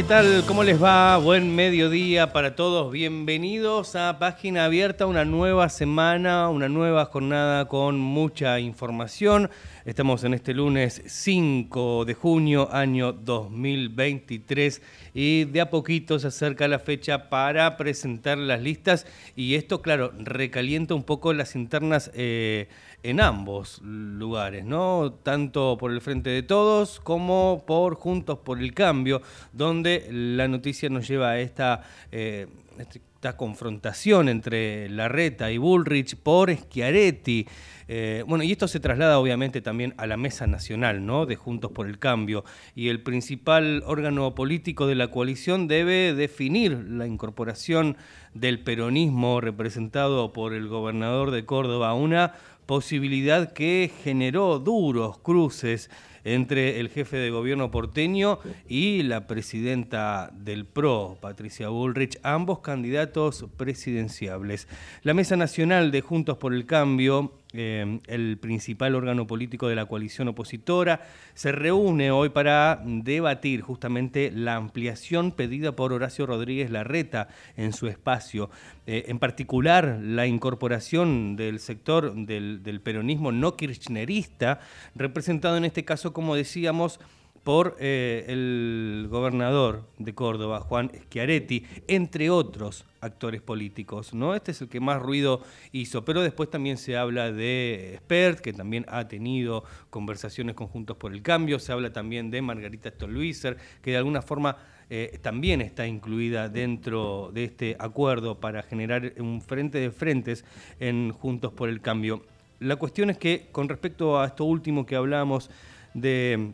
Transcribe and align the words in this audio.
¿Qué 0.00 0.06
tal? 0.06 0.44
¿Cómo 0.46 0.64
les 0.64 0.82
va? 0.82 1.18
Buen 1.18 1.54
mediodía 1.54 2.32
para 2.32 2.56
todos. 2.56 2.90
Bienvenidos 2.90 3.96
a 3.96 4.18
Página 4.18 4.64
Abierta, 4.64 5.04
una 5.04 5.26
nueva 5.26 5.68
semana, 5.68 6.48
una 6.48 6.70
nueva 6.70 7.04
jornada 7.04 7.68
con 7.68 7.98
mucha 7.98 8.58
información. 8.60 9.50
Estamos 9.84 10.24
en 10.24 10.32
este 10.32 10.54
lunes 10.54 11.02
5 11.04 12.06
de 12.06 12.14
junio, 12.14 12.70
año 12.72 13.12
2023, 13.12 14.80
y 15.12 15.44
de 15.44 15.60
a 15.60 15.68
poquito 15.68 16.18
se 16.18 16.28
acerca 16.28 16.66
la 16.66 16.78
fecha 16.78 17.28
para 17.28 17.76
presentar 17.76 18.38
las 18.38 18.62
listas. 18.62 19.06
Y 19.36 19.54
esto, 19.54 19.82
claro, 19.82 20.14
recalienta 20.18 20.94
un 20.94 21.02
poco 21.02 21.34
las 21.34 21.54
internas. 21.54 22.10
Eh, 22.14 22.68
en 23.02 23.20
ambos 23.20 23.80
lugares, 23.82 24.64
¿no? 24.64 25.12
Tanto 25.22 25.76
por 25.78 25.92
el 25.92 26.00
Frente 26.00 26.30
de 26.30 26.42
Todos 26.42 27.00
como 27.00 27.64
por 27.66 27.94
Juntos 27.94 28.38
por 28.38 28.60
el 28.60 28.74
Cambio, 28.74 29.22
donde 29.52 30.06
la 30.10 30.48
noticia 30.48 30.88
nos 30.88 31.08
lleva 31.08 31.30
a 31.30 31.40
esta, 31.40 31.82
eh, 32.12 32.46
esta 32.78 33.36
confrontación 33.36 34.28
entre 34.28 34.88
Larreta 34.88 35.50
y 35.50 35.58
Bullrich 35.58 36.16
por 36.16 36.54
Schiaretti. 36.54 37.46
Eh, 37.92 38.22
bueno, 38.26 38.44
y 38.44 38.52
esto 38.52 38.68
se 38.68 38.78
traslada 38.78 39.18
obviamente 39.18 39.60
también 39.60 39.94
a 39.96 40.06
la 40.06 40.16
mesa 40.16 40.46
nacional, 40.46 41.04
¿no? 41.04 41.26
De 41.26 41.36
Juntos 41.36 41.72
por 41.72 41.88
el 41.88 41.98
Cambio. 41.98 42.44
Y 42.74 42.88
el 42.88 43.02
principal 43.02 43.82
órgano 43.84 44.34
político 44.34 44.86
de 44.86 44.94
la 44.94 45.08
coalición 45.08 45.68
debe 45.68 46.14
definir 46.14 46.72
la 46.88 47.06
incorporación 47.06 47.96
del 48.32 48.60
peronismo 48.60 49.40
representado 49.40 50.32
por 50.32 50.54
el 50.54 50.68
gobernador 50.68 51.30
de 51.32 51.44
Córdoba 51.44 51.94
una 51.94 52.34
posibilidad 52.70 53.52
que 53.52 53.90
generó 54.04 54.60
duros 54.60 55.18
cruces 55.18 55.90
entre 56.22 56.78
el 56.78 56.88
jefe 56.88 57.16
de 57.16 57.28
gobierno 57.28 57.72
porteño 57.72 58.38
y 58.68 59.02
la 59.02 59.26
presidenta 59.26 60.30
del 60.32 60.66
PRO, 60.66 61.18
Patricia 61.20 61.68
Bullrich, 61.68 62.20
ambos 62.22 62.60
candidatos 62.60 63.44
presidenciables. 63.56 64.68
La 65.02 65.14
Mesa 65.14 65.34
Nacional 65.36 65.90
de 65.90 66.00
Juntos 66.00 66.38
por 66.38 66.54
el 66.54 66.64
Cambio 66.64 67.32
eh, 67.52 67.98
el 68.06 68.38
principal 68.38 68.94
órgano 68.94 69.26
político 69.26 69.66
de 69.66 69.74
la 69.74 69.86
coalición 69.86 70.28
opositora, 70.28 71.02
se 71.34 71.50
reúne 71.50 72.12
hoy 72.12 72.28
para 72.28 72.80
debatir 72.84 73.60
justamente 73.62 74.30
la 74.30 74.54
ampliación 74.54 75.32
pedida 75.32 75.74
por 75.74 75.92
Horacio 75.92 76.26
Rodríguez 76.26 76.70
Larreta 76.70 77.28
en 77.56 77.72
su 77.72 77.88
espacio, 77.88 78.50
eh, 78.86 79.06
en 79.08 79.18
particular 79.18 79.98
la 80.00 80.26
incorporación 80.26 81.34
del 81.34 81.58
sector 81.58 82.14
del 82.14 82.80
peronismo 82.82 83.32
no 83.32 83.56
kirchnerista, 83.56 84.60
representado 84.94 85.56
en 85.56 85.64
este 85.64 85.84
caso, 85.84 86.12
como 86.12 86.36
decíamos, 86.36 87.00
por 87.44 87.76
eh, 87.80 88.24
el 88.28 89.06
gobernador 89.10 89.84
de 89.98 90.14
Córdoba, 90.14 90.60
Juan 90.60 90.90
Schiaretti, 91.06 91.64
entre 91.88 92.30
otros 92.30 92.84
actores 93.00 93.40
políticos. 93.40 94.12
¿no? 94.12 94.34
Este 94.34 94.50
es 94.50 94.60
el 94.60 94.68
que 94.68 94.80
más 94.80 95.00
ruido 95.00 95.42
hizo, 95.72 96.04
pero 96.04 96.22
después 96.22 96.50
también 96.50 96.76
se 96.76 96.96
habla 96.96 97.32
de 97.32 97.96
Spert, 97.98 98.40
que 98.40 98.52
también 98.52 98.84
ha 98.88 99.08
tenido 99.08 99.64
conversaciones 99.88 100.54
conjuntos 100.54 100.96
por 100.96 101.12
el 101.12 101.22
cambio, 101.22 101.58
se 101.58 101.72
habla 101.72 101.92
también 101.92 102.30
de 102.30 102.42
Margarita 102.42 102.90
Stolbizer, 102.90 103.56
que 103.82 103.92
de 103.92 103.96
alguna 103.96 104.20
forma 104.22 104.56
eh, 104.90 105.18
también 105.22 105.60
está 105.60 105.86
incluida 105.86 106.48
dentro 106.48 107.30
de 107.32 107.44
este 107.44 107.76
acuerdo 107.78 108.40
para 108.40 108.62
generar 108.62 109.14
un 109.18 109.40
frente 109.40 109.78
de 109.78 109.90
frentes 109.90 110.44
en 110.78 111.12
Juntos 111.12 111.52
por 111.52 111.68
el 111.68 111.80
Cambio. 111.80 112.22
La 112.58 112.76
cuestión 112.76 113.08
es 113.08 113.16
que 113.16 113.48
con 113.52 113.68
respecto 113.68 114.20
a 114.20 114.26
esto 114.26 114.44
último 114.44 114.84
que 114.84 114.96
hablamos 114.96 115.48
de 115.94 116.52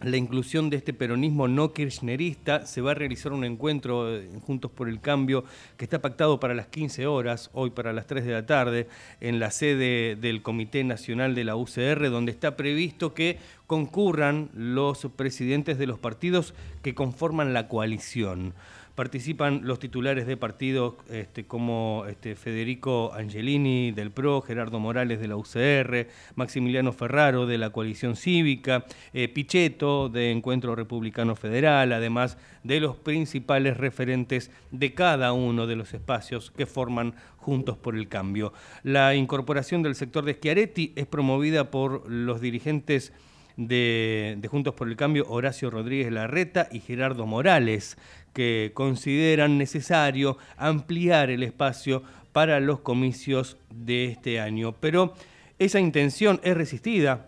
la 0.00 0.16
inclusión 0.16 0.68
de 0.70 0.76
este 0.76 0.92
peronismo 0.92 1.48
no 1.48 1.72
kirchnerista. 1.72 2.66
Se 2.66 2.80
va 2.80 2.92
a 2.92 2.94
realizar 2.94 3.32
un 3.32 3.44
encuentro 3.44 4.14
eh, 4.14 4.28
Juntos 4.46 4.70
por 4.70 4.88
el 4.88 5.00
Cambio 5.00 5.44
que 5.76 5.84
está 5.84 6.00
pactado 6.00 6.38
para 6.38 6.54
las 6.54 6.66
15 6.66 7.06
horas, 7.06 7.50
hoy 7.54 7.70
para 7.70 7.92
las 7.92 8.06
3 8.06 8.24
de 8.24 8.32
la 8.32 8.46
tarde, 8.46 8.88
en 9.20 9.40
la 9.40 9.50
sede 9.50 10.16
del 10.16 10.42
Comité 10.42 10.84
Nacional 10.84 11.34
de 11.34 11.44
la 11.44 11.56
UCR, 11.56 12.10
donde 12.10 12.32
está 12.32 12.56
previsto 12.56 13.14
que 13.14 13.38
concurran 13.66 14.50
los 14.54 15.06
presidentes 15.16 15.78
de 15.78 15.86
los 15.86 15.98
partidos 15.98 16.54
que 16.82 16.94
conforman 16.94 17.54
la 17.54 17.68
coalición. 17.68 18.54
Participan 18.96 19.60
los 19.64 19.78
titulares 19.78 20.26
de 20.26 20.38
partidos 20.38 20.94
este, 21.10 21.44
como 21.44 22.04
este, 22.08 22.34
Federico 22.34 23.12
Angelini 23.12 23.92
del 23.92 24.10
PRO, 24.10 24.40
Gerardo 24.40 24.80
Morales 24.80 25.20
de 25.20 25.28
la 25.28 25.36
UCR, 25.36 26.08
Maximiliano 26.34 26.94
Ferraro 26.94 27.44
de 27.44 27.58
la 27.58 27.68
Coalición 27.68 28.16
Cívica, 28.16 28.86
eh, 29.12 29.28
Pichetto 29.28 30.08
de 30.08 30.30
Encuentro 30.30 30.74
Republicano 30.74 31.36
Federal, 31.36 31.92
además 31.92 32.38
de 32.64 32.80
los 32.80 32.96
principales 32.96 33.76
referentes 33.76 34.50
de 34.70 34.94
cada 34.94 35.34
uno 35.34 35.66
de 35.66 35.76
los 35.76 35.92
espacios 35.92 36.50
que 36.50 36.64
forman 36.64 37.14
Juntos 37.36 37.76
por 37.76 37.96
el 37.96 38.08
Cambio. 38.08 38.54
La 38.82 39.14
incorporación 39.14 39.82
del 39.82 39.94
sector 39.94 40.24
de 40.24 40.34
Schiaretti 40.34 40.94
es 40.96 41.06
promovida 41.06 41.70
por 41.70 42.10
los 42.10 42.40
dirigentes 42.40 43.12
de, 43.56 44.36
de, 44.38 44.48
Juntos 44.48 44.74
por 44.74 44.88
el 44.88 44.96
Cambio, 44.96 45.26
Horacio 45.28 45.70
Rodríguez 45.70 46.12
Larreta 46.12 46.68
y 46.70 46.80
Gerardo 46.80 47.26
Morales, 47.26 47.96
que 48.36 48.72
consideran 48.74 49.56
necesario 49.56 50.36
ampliar 50.58 51.30
el 51.30 51.42
espacio 51.42 52.02
para 52.32 52.60
los 52.60 52.80
comicios 52.80 53.56
de 53.70 54.04
este 54.04 54.40
año. 54.40 54.74
Pero 54.78 55.14
esa 55.58 55.80
intención 55.80 56.38
es 56.44 56.54
resistida 56.54 57.24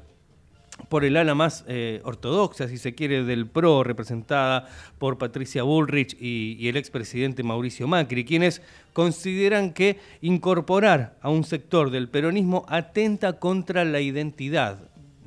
por 0.90 1.06
el 1.06 1.16
ala 1.16 1.34
más 1.34 1.64
eh, 1.66 2.02
ortodoxa, 2.04 2.68
si 2.68 2.76
se 2.76 2.94
quiere, 2.94 3.24
del 3.24 3.46
PRO, 3.46 3.84
representada 3.84 4.68
por 4.98 5.16
Patricia 5.16 5.62
Bullrich 5.62 6.14
y, 6.20 6.58
y 6.60 6.68
el 6.68 6.76
expresidente 6.76 7.42
Mauricio 7.42 7.88
Macri, 7.88 8.26
quienes 8.26 8.60
consideran 8.92 9.72
que 9.72 9.98
incorporar 10.20 11.16
a 11.22 11.30
un 11.30 11.44
sector 11.44 11.90
del 11.90 12.10
peronismo 12.10 12.66
atenta 12.68 13.32
contra 13.38 13.86
la 13.86 14.00
identidad 14.00 14.78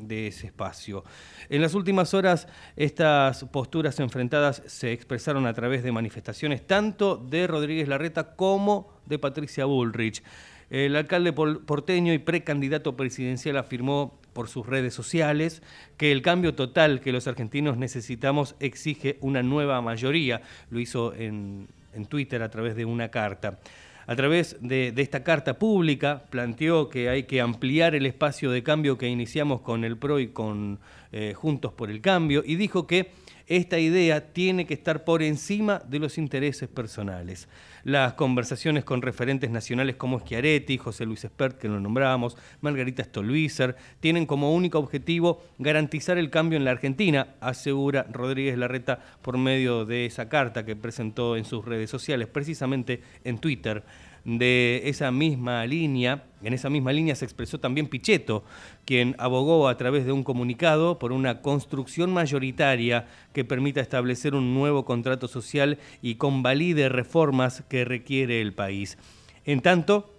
de 0.08 0.28
ese 0.28 0.48
espacio. 0.48 1.04
En 1.50 1.62
las 1.62 1.74
últimas 1.74 2.14
horas, 2.14 2.48
estas 2.76 3.46
posturas 3.46 4.00
enfrentadas 4.00 4.64
se 4.66 4.92
expresaron 4.92 5.46
a 5.46 5.54
través 5.54 5.84
de 5.84 5.92
manifestaciones 5.92 6.66
tanto 6.66 7.18
de 7.18 7.48
Rodríguez 7.48 7.88
Larreta 7.88 8.36
como 8.36 8.94
de 9.06 9.20
Patricia 9.20 9.66
Bullrich. 9.66 10.24
El 10.70 10.96
alcalde 10.96 11.34
porteño 11.34 12.14
y 12.14 12.20
precandidato 12.20 12.96
presidencial 12.96 13.58
afirmó 13.58 14.18
por 14.32 14.48
sus 14.48 14.66
redes 14.66 14.94
sociales 14.94 15.62
que 15.98 16.14
el 16.14 16.22
cambio 16.22 16.56
total 16.56 17.02
que 17.02 17.12
los 17.12 17.28
argentinos 17.28 17.78
necesitamos 17.78 18.56
exige 18.62 19.18
una 19.20 19.44
nueva 19.44 19.82
mayoría. 19.82 20.42
Lo 20.70 20.80
hizo 20.80 21.14
en, 21.14 21.68
en 21.94 22.06
Twitter 22.06 22.42
a 22.42 22.50
través 22.50 22.78
de 22.78 22.86
una 22.86 23.10
carta 23.10 23.60
a 24.08 24.16
través 24.16 24.58
de, 24.62 24.94
esta 24.98 25.24
carta 25.24 25.58
pública 25.58 26.24
planteó 26.30 26.90
que 26.90 27.10
hay 27.10 27.24
que 27.24 27.42
ampliar 27.42 27.96
el 27.96 28.06
espacio 28.06 28.52
de 28.52 28.64
cambio 28.64 28.98
que 28.98 29.08
iniciamos 29.08 29.62
con 29.62 29.84
el 29.84 29.98
PRO 29.98 30.20
y 30.20 30.28
con 30.30 30.80
eh, 31.12 31.34
Juntos 31.36 31.74
por 31.74 31.92
el 31.92 32.02
Cambio 32.02 32.44
y 32.46 32.56
dijo 32.56 32.88
que 32.88 33.12
esta 33.58 33.80
idea 33.80 34.32
tiene 34.32 34.66
que 34.66 34.74
estar 34.74 35.04
por 35.04 35.22
encima 35.22 35.80
de 35.80 36.00
los 36.00 36.18
intereses 36.18 36.70
personales. 36.70 37.50
Las 37.84 38.14
conversaciones 38.14 38.86
con 38.86 39.02
referentes 39.02 39.50
nacionales 39.50 39.98
como 39.98 40.22
Schiaretti, 40.22 40.78
José 40.78 41.06
Luis 41.06 41.26
Espert, 41.26 41.58
que 41.58 41.68
lo 41.68 41.78
nombrábamos, 41.82 42.38
Margarita 42.62 43.04
Stolbizer, 43.04 43.76
tienen 44.00 44.26
como 44.26 44.54
único 44.54 44.80
objetivo 44.80 45.44
garantizar 45.58 46.18
el 46.18 46.30
cambio 46.30 46.58
en 46.58 46.64
la 46.64 46.72
Argentina, 46.72 47.36
asegura 47.42 48.08
Rodríguez 48.10 48.58
Larreta 48.58 49.00
por 49.22 49.38
medio 49.38 49.84
de 49.84 50.06
esa 50.06 50.30
carta 50.30 50.66
que 50.66 50.78
presentó 50.78 51.36
en 51.36 51.44
sus 51.44 51.66
redes 51.66 51.90
sociales, 51.90 52.30
precisamente 52.30 53.02
en 53.26 53.38
Twitter 53.38 53.84
de 54.24 54.84
esa 54.86 55.12
misma 55.12 55.66
línea, 55.66 56.24
en 56.44 56.54
esa 56.54 56.70
misma 56.70 56.94
línea 56.94 57.16
se 57.16 57.26
expresó 57.26 57.60
también 57.60 57.88
Pichetto, 57.88 58.44
quien 58.86 59.16
abogó 59.18 59.68
a 59.68 59.78
través 59.78 60.06
de 60.06 60.12
un 60.12 60.24
comunicado 60.24 61.00
por 61.00 61.12
una 61.12 61.42
construcción 61.42 62.14
mayoritaria 62.14 63.08
que 63.34 63.46
permita 63.46 63.82
establecer 63.82 64.36
un 64.36 64.54
nuevo 64.54 64.86
contrato 64.86 65.28
social 65.28 65.80
y 66.02 66.16
convalide 66.16 66.90
reformas 66.90 67.64
que 67.68 67.86
requiere 67.86 68.42
el 68.42 68.54
país. 68.54 68.98
En 69.46 69.62
tanto, 69.62 70.14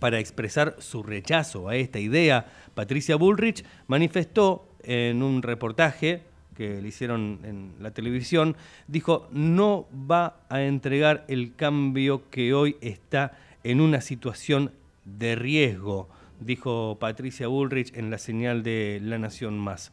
para 0.00 0.18
expresar 0.18 0.76
su 0.78 1.02
rechazo 1.02 1.68
a 1.68 1.76
esta 1.76 2.00
idea, 2.00 2.46
Patricia 2.74 3.16
Bullrich 3.16 3.64
manifestó 3.86 4.66
en 4.82 5.22
un 5.22 5.42
reportaje 5.42 6.22
que 6.60 6.82
le 6.82 6.88
hicieron 6.88 7.38
en 7.42 7.72
la 7.80 7.90
televisión, 7.90 8.54
dijo, 8.86 9.26
no 9.32 9.88
va 9.94 10.42
a 10.50 10.60
entregar 10.60 11.24
el 11.26 11.54
cambio 11.54 12.28
que 12.28 12.52
hoy 12.52 12.76
está 12.82 13.32
en 13.64 13.80
una 13.80 14.02
situación 14.02 14.70
de 15.06 15.36
riesgo, 15.36 16.10
dijo 16.38 16.98
Patricia 17.00 17.48
Bullrich 17.48 17.96
en 17.96 18.10
la 18.10 18.18
señal 18.18 18.62
de 18.62 19.00
La 19.02 19.16
Nación 19.16 19.58
Más. 19.58 19.90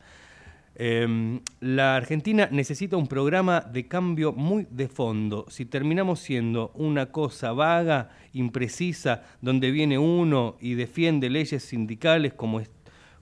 Em, 0.75 1.40
la 1.62 1.96
Argentina 1.96 2.50
necesita 2.52 2.98
un 2.98 3.08
programa 3.08 3.62
de 3.62 3.88
cambio 3.88 4.34
muy 4.34 4.68
de 4.69 4.90
fondo. 4.90 5.46
Si 5.48 5.64
terminamos 5.64 6.19
siendo 6.19 6.74
una 6.75 7.14
cosa 7.14 7.54
vaga, 7.54 8.10
imprecisa, 8.34 9.24
donde 9.40 9.72
viene 9.72 9.98
uno 9.98 10.58
y 10.60 10.74
defiende 10.74 11.30
leyes 11.30 11.64
sindicales 11.64 12.34
como, 12.34 12.62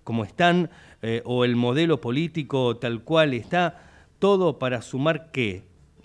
como 0.04 0.24
están, 0.24 0.72
eh, 1.08 1.22
o 1.24 1.46
el 1.46 1.56
modelo 1.56 2.02
político 2.02 2.78
tal 2.78 3.04
cual 3.04 3.36
está, 3.36 3.78
todo 4.18 4.58
para 4.58 4.82
sumar 4.82 5.30
que 5.30 5.62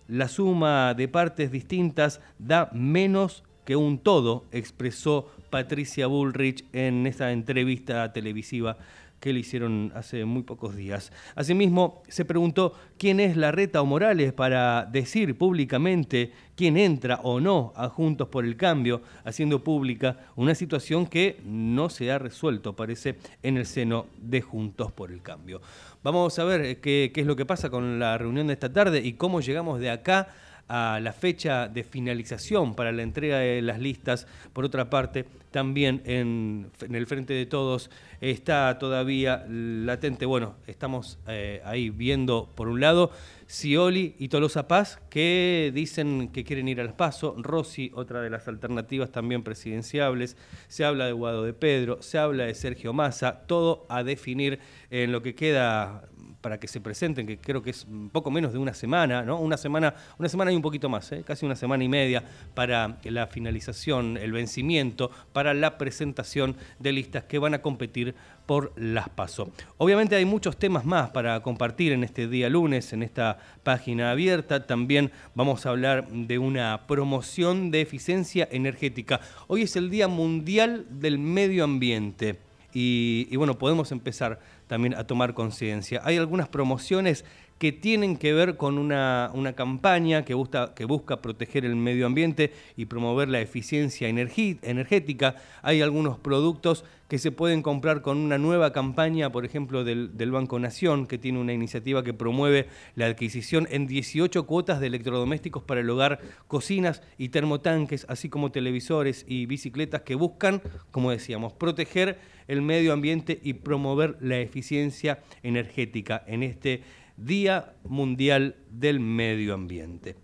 la 0.08 0.28
suma 0.28 0.92
de 0.92 1.08
partes 1.08 1.50
distintas 1.50 2.20
da 2.38 2.68
menos 2.74 3.42
que 3.64 3.76
un 3.76 3.96
todo, 3.96 4.44
expresó 4.52 5.30
Patricia 5.48 6.06
Bullrich 6.06 6.66
en 6.74 7.06
esta 7.06 7.32
entrevista 7.32 8.12
televisiva 8.12 8.76
que 9.20 9.32
le 9.32 9.40
hicieron 9.40 9.92
hace 9.94 10.24
muy 10.24 10.42
pocos 10.42 10.74
días. 10.74 11.12
Asimismo, 11.34 12.02
se 12.08 12.24
preguntó 12.24 12.74
quién 12.98 13.20
es 13.20 13.36
la 13.36 13.52
reta 13.52 13.82
o 13.82 13.86
Morales 13.86 14.32
para 14.32 14.86
decir 14.86 15.36
públicamente 15.36 16.32
quién 16.56 16.76
entra 16.76 17.20
o 17.22 17.38
no 17.38 17.72
a 17.76 17.88
Juntos 17.88 18.28
por 18.28 18.44
el 18.44 18.56
Cambio, 18.56 19.02
haciendo 19.24 19.62
pública 19.62 20.18
una 20.36 20.54
situación 20.54 21.06
que 21.06 21.40
no 21.44 21.90
se 21.90 22.10
ha 22.10 22.18
resuelto, 22.18 22.74
parece, 22.74 23.16
en 23.42 23.56
el 23.56 23.66
seno 23.66 24.06
de 24.20 24.40
Juntos 24.40 24.90
por 24.92 25.12
el 25.12 25.22
Cambio. 25.22 25.60
Vamos 26.02 26.38
a 26.38 26.44
ver 26.44 26.80
qué, 26.80 27.10
qué 27.14 27.20
es 27.20 27.26
lo 27.26 27.36
que 27.36 27.46
pasa 27.46 27.70
con 27.70 27.98
la 27.98 28.16
reunión 28.16 28.46
de 28.46 28.54
esta 28.54 28.72
tarde 28.72 29.00
y 29.00 29.12
cómo 29.12 29.40
llegamos 29.40 29.80
de 29.80 29.90
acá 29.90 30.28
a 30.70 31.00
la 31.00 31.12
fecha 31.12 31.66
de 31.66 31.82
finalización 31.82 32.76
para 32.76 32.92
la 32.92 33.02
entrega 33.02 33.38
de 33.38 33.60
las 33.60 33.80
listas. 33.80 34.28
Por 34.52 34.64
otra 34.64 34.88
parte, 34.88 35.26
también 35.50 36.00
en, 36.04 36.70
el 36.88 37.06
Frente 37.08 37.34
de 37.34 37.44
Todos 37.44 37.90
está 38.20 38.78
todavía 38.78 39.44
latente, 39.48 40.26
bueno, 40.26 40.54
estamos 40.68 41.18
eh, 41.26 41.60
ahí 41.64 41.90
viendo 41.90 42.48
por 42.54 42.68
un 42.68 42.80
lado 42.80 43.10
Scioli 43.48 44.14
y 44.18 44.28
Tolosa 44.28 44.68
Paz 44.68 45.00
que 45.10 45.72
dicen 45.74 46.28
que 46.28 46.44
quieren 46.44 46.68
ir 46.68 46.80
al 46.80 46.94
paso, 46.94 47.34
Rossi, 47.36 47.90
otra 47.94 48.22
de 48.22 48.30
las 48.30 48.46
alternativas 48.46 49.10
también 49.10 49.42
presidenciables, 49.42 50.36
se 50.68 50.84
habla 50.84 51.06
de 51.06 51.12
Guado 51.12 51.42
de 51.42 51.52
Pedro, 51.52 52.00
se 52.00 52.18
habla 52.18 52.44
de 52.44 52.54
Sergio 52.54 52.92
Massa, 52.92 53.40
todo 53.48 53.86
a 53.88 54.04
definir 54.04 54.60
en 54.90 55.10
lo 55.10 55.20
que 55.20 55.34
queda 55.34 56.04
para 56.40 56.58
que 56.58 56.68
se 56.68 56.80
presenten, 56.80 57.26
que 57.26 57.38
creo 57.38 57.62
que 57.62 57.70
es 57.70 57.84
un 57.84 58.10
poco 58.10 58.30
menos 58.30 58.52
de 58.52 58.58
una 58.58 58.74
semana, 58.74 59.22
¿no? 59.22 59.38
Una 59.38 59.56
semana, 59.56 59.94
una 60.18 60.28
semana 60.28 60.52
y 60.52 60.56
un 60.56 60.62
poquito 60.62 60.88
más, 60.88 61.10
¿eh? 61.12 61.22
casi 61.26 61.44
una 61.44 61.56
semana 61.56 61.84
y 61.84 61.88
media 61.88 62.22
para 62.54 62.98
la 63.04 63.26
finalización, 63.26 64.16
el 64.16 64.32
vencimiento, 64.32 65.10
para 65.32 65.54
la 65.54 65.78
presentación 65.78 66.56
de 66.78 66.92
listas 66.92 67.24
que 67.24 67.38
van 67.38 67.54
a 67.54 67.62
competir 67.62 68.14
por 68.46 68.72
las 68.76 69.08
PASO. 69.08 69.52
Obviamente 69.78 70.16
hay 70.16 70.24
muchos 70.24 70.56
temas 70.56 70.84
más 70.84 71.10
para 71.10 71.40
compartir 71.40 71.92
en 71.92 72.04
este 72.04 72.26
día 72.26 72.48
lunes, 72.48 72.92
en 72.92 73.02
esta 73.02 73.38
página 73.62 74.10
abierta. 74.10 74.66
También 74.66 75.12
vamos 75.34 75.66
a 75.66 75.70
hablar 75.70 76.08
de 76.08 76.38
una 76.38 76.86
promoción 76.86 77.70
de 77.70 77.82
eficiencia 77.82 78.48
energética. 78.50 79.20
Hoy 79.46 79.62
es 79.62 79.76
el 79.76 79.90
Día 79.90 80.08
Mundial 80.08 80.86
del 80.90 81.18
Medio 81.18 81.64
Ambiente 81.64 82.49
y 82.72 83.34
bueno, 83.36 83.58
podemos 83.58 83.92
empezar 83.92 84.38
también 84.66 84.94
a 84.94 85.04
tomar 85.04 85.34
conciencia. 85.34 86.00
Hay 86.04 86.16
algunas 86.16 86.48
promociones 86.48 87.24
que 87.60 87.72
tienen 87.72 88.16
que 88.16 88.32
ver 88.32 88.56
con 88.56 88.78
una, 88.78 89.30
campaña 89.54 90.24
que 90.24 90.32
busca, 90.32 90.72
que 90.72 90.86
busca 90.86 91.20
proteger 91.20 91.66
el 91.66 91.76
medio 91.76 92.06
ambiente 92.06 92.54
y 92.74 92.86
promover 92.86 93.28
la 93.28 93.42
eficiencia 93.42 94.08
energética. 94.08 95.36
Hay 95.60 95.82
algunos 95.82 96.18
productos 96.18 96.86
que 97.08 97.18
se 97.18 97.32
pueden 97.32 97.60
comprar 97.60 98.00
con 98.00 98.16
una 98.16 98.38
nueva 98.38 98.72
campaña, 98.72 99.30
por 99.30 99.44
ejemplo, 99.44 99.84
del, 99.84 100.16
del, 100.16 100.30
Banco 100.30 100.58
Nación, 100.58 101.06
que 101.06 101.18
tiene 101.18 101.38
una 101.38 101.52
iniciativa 101.52 102.02
que 102.02 102.14
promueve 102.14 102.68
la 102.94 103.06
adquisición 103.06 103.68
en 103.70 103.86
18 103.86 104.46
cuotas 104.46 104.80
de 104.80 104.86
electrodomésticos 104.86 105.62
para 105.62 105.80
el 105.80 105.90
hogar, 105.90 106.20
cocinas 106.46 107.02
y 107.18 107.28
termotanques, 107.28 108.06
así 108.08 108.30
como 108.30 108.52
televisores 108.52 109.26
y 109.28 109.44
bicicletas 109.44 110.00
que 110.02 110.14
buscan, 110.14 110.62
como 110.92 111.10
decíamos, 111.10 111.52
proteger 111.52 112.20
el 112.50 112.62
medio 112.62 112.92
ambiente 112.92 113.38
y 113.42 113.52
promover 113.54 114.16
la 114.20 114.38
eficiencia 114.38 115.20
energética 115.42 116.24
en 116.26 116.42
este 116.42 116.82
Día 117.20 117.74
Mundial 117.84 118.56
del 118.70 118.98
Medio 118.98 119.52
Ambiente. 119.52 120.16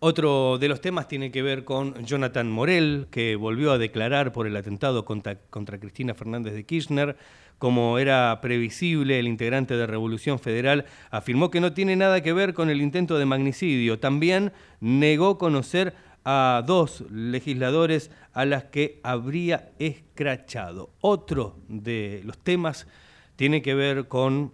Otro 0.00 0.58
de 0.58 0.68
los 0.68 0.80
temas 0.80 1.06
tiene 1.06 1.30
que 1.30 1.40
ver 1.40 1.64
con 1.64 2.04
Jonathan 2.04 2.50
Morel, 2.50 3.06
que 3.10 3.36
volvió 3.36 3.70
a 3.70 3.78
declarar 3.78 4.32
por 4.32 4.46
el 4.46 4.56
atentado 4.56 5.04
contra, 5.04 5.38
Cristina 5.78 6.14
Fernández 6.14 6.52
de 6.54 6.66
Kirchner. 6.66 7.16
Como 7.58 7.98
era 7.98 8.40
previsible, 8.42 9.20
el 9.20 9.28
integrante 9.28 9.76
de 9.76 9.86
Revolución 9.86 10.40
Federal 10.40 10.84
afirmó 11.10 11.50
que 11.50 11.60
no 11.60 11.72
tiene 11.72 11.94
nada 11.94 12.22
que 12.22 12.32
ver 12.32 12.54
con 12.54 12.70
el 12.70 12.82
intento 12.82 13.16
de 13.16 13.24
magnicidio. 13.24 14.00
También 14.00 14.52
negó 14.80 15.38
conocer 15.38 15.94
a 16.24 16.64
dos 16.66 17.04
legisladores 17.10 18.10
a 18.32 18.44
las 18.44 18.64
que 18.64 19.00
habría 19.04 19.70
escrachado. 19.78 20.90
Otro 21.00 21.60
de 21.68 22.20
los 22.24 22.36
temas 22.36 22.88
tiene 23.36 23.62
que 23.62 23.74
ver 23.74 24.08
con 24.08 24.52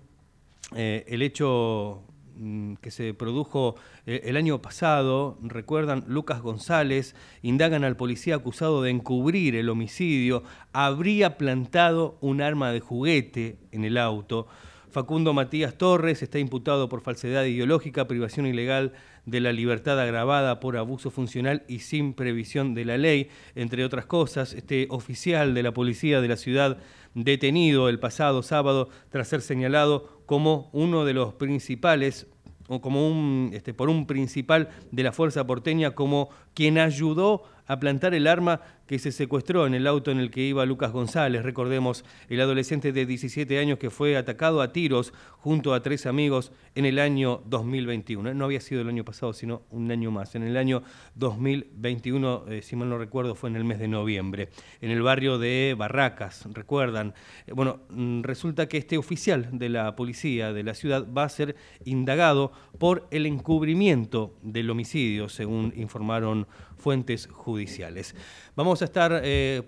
eh, 0.74 1.04
el 1.08 1.22
hecho 1.22 2.02
mm, 2.36 2.74
que 2.74 2.90
se 2.90 3.14
produjo 3.14 3.76
eh, 4.06 4.22
el 4.24 4.36
año 4.36 4.62
pasado, 4.62 5.38
recuerdan, 5.42 6.04
Lucas 6.06 6.40
González, 6.42 7.14
indagan 7.42 7.84
al 7.84 7.96
policía 7.96 8.36
acusado 8.36 8.82
de 8.82 8.90
encubrir 8.90 9.56
el 9.56 9.68
homicidio, 9.68 10.42
habría 10.72 11.36
plantado 11.36 12.18
un 12.20 12.40
arma 12.40 12.72
de 12.72 12.80
juguete 12.80 13.58
en 13.72 13.84
el 13.84 13.98
auto. 13.98 14.46
Facundo 14.90 15.32
Matías 15.32 15.74
Torres 15.78 16.22
está 16.22 16.38
imputado 16.38 16.88
por 16.88 17.00
falsedad 17.00 17.44
ideológica, 17.44 18.08
privación 18.08 18.46
ilegal 18.46 18.92
de 19.26 19.40
la 19.40 19.52
libertad 19.52 20.00
agravada 20.00 20.60
por 20.60 20.76
abuso 20.76 21.10
funcional 21.10 21.64
y 21.68 21.80
sin 21.80 22.14
previsión 22.14 22.74
de 22.74 22.84
la 22.84 22.98
ley, 22.98 23.28
entre 23.54 23.84
otras 23.84 24.06
cosas. 24.06 24.52
Este 24.52 24.86
oficial 24.90 25.54
de 25.54 25.62
la 25.62 25.72
policía 25.72 26.20
de 26.20 26.28
la 26.28 26.36
ciudad 26.36 26.78
detenido 27.14 27.88
el 27.88 27.98
pasado 27.98 28.42
sábado 28.42 28.88
tras 29.10 29.28
ser 29.28 29.40
señalado 29.40 30.22
como 30.26 30.70
uno 30.72 31.04
de 31.04 31.14
los 31.14 31.34
principales 31.34 32.26
o 32.68 32.80
como 32.80 33.08
un, 33.08 33.50
este, 33.52 33.74
por 33.74 33.90
un 33.90 34.06
principal 34.06 34.68
de 34.92 35.02
la 35.02 35.10
fuerza 35.10 35.44
porteña, 35.44 35.90
como 35.90 36.30
quien 36.54 36.78
ayudó 36.78 37.42
a 37.70 37.78
plantar 37.78 38.14
el 38.14 38.26
arma 38.26 38.60
que 38.88 38.98
se 38.98 39.12
secuestró 39.12 39.64
en 39.64 39.74
el 39.74 39.86
auto 39.86 40.10
en 40.10 40.18
el 40.18 40.32
que 40.32 40.40
iba 40.40 40.66
Lucas 40.66 40.90
González. 40.90 41.44
Recordemos, 41.44 42.04
el 42.28 42.40
adolescente 42.40 42.90
de 42.90 43.06
17 43.06 43.60
años 43.60 43.78
que 43.78 43.90
fue 43.90 44.16
atacado 44.16 44.60
a 44.60 44.72
tiros 44.72 45.12
junto 45.38 45.72
a 45.72 45.80
tres 45.80 46.06
amigos 46.06 46.50
en 46.74 46.84
el 46.84 46.98
año 46.98 47.42
2021. 47.46 48.34
No 48.34 48.44
había 48.44 48.60
sido 48.60 48.80
el 48.80 48.88
año 48.88 49.04
pasado, 49.04 49.32
sino 49.32 49.62
un 49.70 49.88
año 49.92 50.10
más. 50.10 50.34
En 50.34 50.42
el 50.42 50.56
año 50.56 50.82
2021, 51.14 52.46
eh, 52.48 52.62
si 52.62 52.74
mal 52.74 52.88
no 52.88 52.98
recuerdo, 52.98 53.36
fue 53.36 53.50
en 53.50 53.54
el 53.54 53.62
mes 53.62 53.78
de 53.78 53.86
noviembre, 53.86 54.48
en 54.80 54.90
el 54.90 55.02
barrio 55.02 55.38
de 55.38 55.76
Barracas, 55.78 56.48
recuerdan. 56.52 57.14
Eh, 57.46 57.52
bueno, 57.52 57.82
mm, 57.90 58.22
resulta 58.22 58.68
que 58.68 58.78
este 58.78 58.98
oficial 58.98 59.48
de 59.52 59.68
la 59.68 59.94
policía 59.94 60.52
de 60.52 60.64
la 60.64 60.74
ciudad 60.74 61.06
va 61.16 61.22
a 61.22 61.28
ser 61.28 61.54
indagado 61.84 62.50
por 62.80 63.06
el 63.10 63.26
encubrimiento 63.26 64.32
del 64.40 64.70
homicidio, 64.70 65.28
según 65.28 65.70
informaron 65.76 66.46
fuentes 66.78 67.28
judiciales. 67.30 68.16
Vamos 68.56 68.80
a 68.80 68.86
estar, 68.86 69.20
eh, 69.22 69.60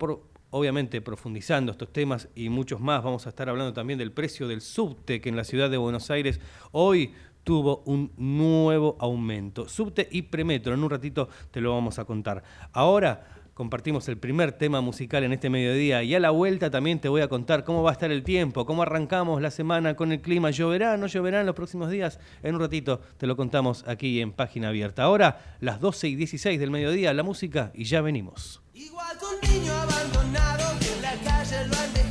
obviamente, 0.49 0.99
profundizando 0.99 1.71
estos 1.71 1.93
temas 1.93 2.27
y 2.33 2.49
muchos 2.49 2.81
más. 2.81 3.03
Vamos 3.03 3.27
a 3.27 3.29
estar 3.29 3.47
hablando 3.49 3.71
también 3.71 3.99
del 3.99 4.11
precio 4.11 4.47
del 4.47 4.61
subte, 4.61 5.21
que 5.21 5.29
en 5.29 5.35
la 5.35 5.43
ciudad 5.43 5.69
de 5.69 5.77
Buenos 5.77 6.09
Aires 6.09 6.41
hoy 6.71 7.13
tuvo 7.43 7.83
un 7.85 8.11
nuevo 8.17 8.97
aumento. 8.99 9.69
Subte 9.69 10.07
y 10.09 10.23
premetro, 10.23 10.73
en 10.73 10.83
un 10.83 10.89
ratito 10.89 11.29
te 11.51 11.61
lo 11.61 11.71
vamos 11.71 11.99
a 11.99 12.05
contar. 12.05 12.43
Ahora 12.71 13.42
compartimos 13.53 14.07
el 14.07 14.17
primer 14.17 14.51
tema 14.53 14.81
musical 14.81 15.23
en 15.23 15.33
este 15.33 15.49
mediodía 15.49 16.03
y 16.03 16.15
a 16.15 16.19
la 16.19 16.31
vuelta 16.31 16.71
también 16.71 16.99
te 16.99 17.09
voy 17.09 17.21
a 17.21 17.27
contar 17.27 17.63
cómo 17.63 17.83
va 17.83 17.91
a 17.91 17.93
estar 17.93 18.11
el 18.11 18.23
tiempo, 18.23 18.65
cómo 18.65 18.81
arrancamos 18.81 19.41
la 19.41 19.51
semana 19.51 19.95
con 19.95 20.11
el 20.11 20.21
clima. 20.21 20.51
¿Lloverá? 20.51 20.97
¿No 20.97 21.07
lloverá 21.07 21.41
en 21.41 21.45
los 21.45 21.55
próximos 21.55 21.89
días? 21.89 22.19
En 22.41 22.55
un 22.55 22.61
ratito 22.61 23.01
te 23.17 23.27
lo 23.27 23.35
contamos 23.35 23.83
aquí 23.87 24.21
en 24.21 24.31
Página 24.31 24.69
Abierta. 24.69 25.03
Ahora, 25.03 25.57
las 25.59 25.79
12 25.79 26.07
y 26.09 26.15
16 26.15 26.59
del 26.59 26.71
mediodía, 26.71 27.13
la 27.13 27.23
música 27.23 27.71
y 27.73 27.85
ya 27.85 28.01
venimos. 28.01 28.61
Igual 28.73 29.17
con 29.17 29.49
niño 29.49 29.73
abandonado 29.73 30.79
que 30.79 30.93
en 30.93 31.01
la 31.01 31.15
calle 31.23 31.67
lo 31.67 31.75
han 31.77 32.02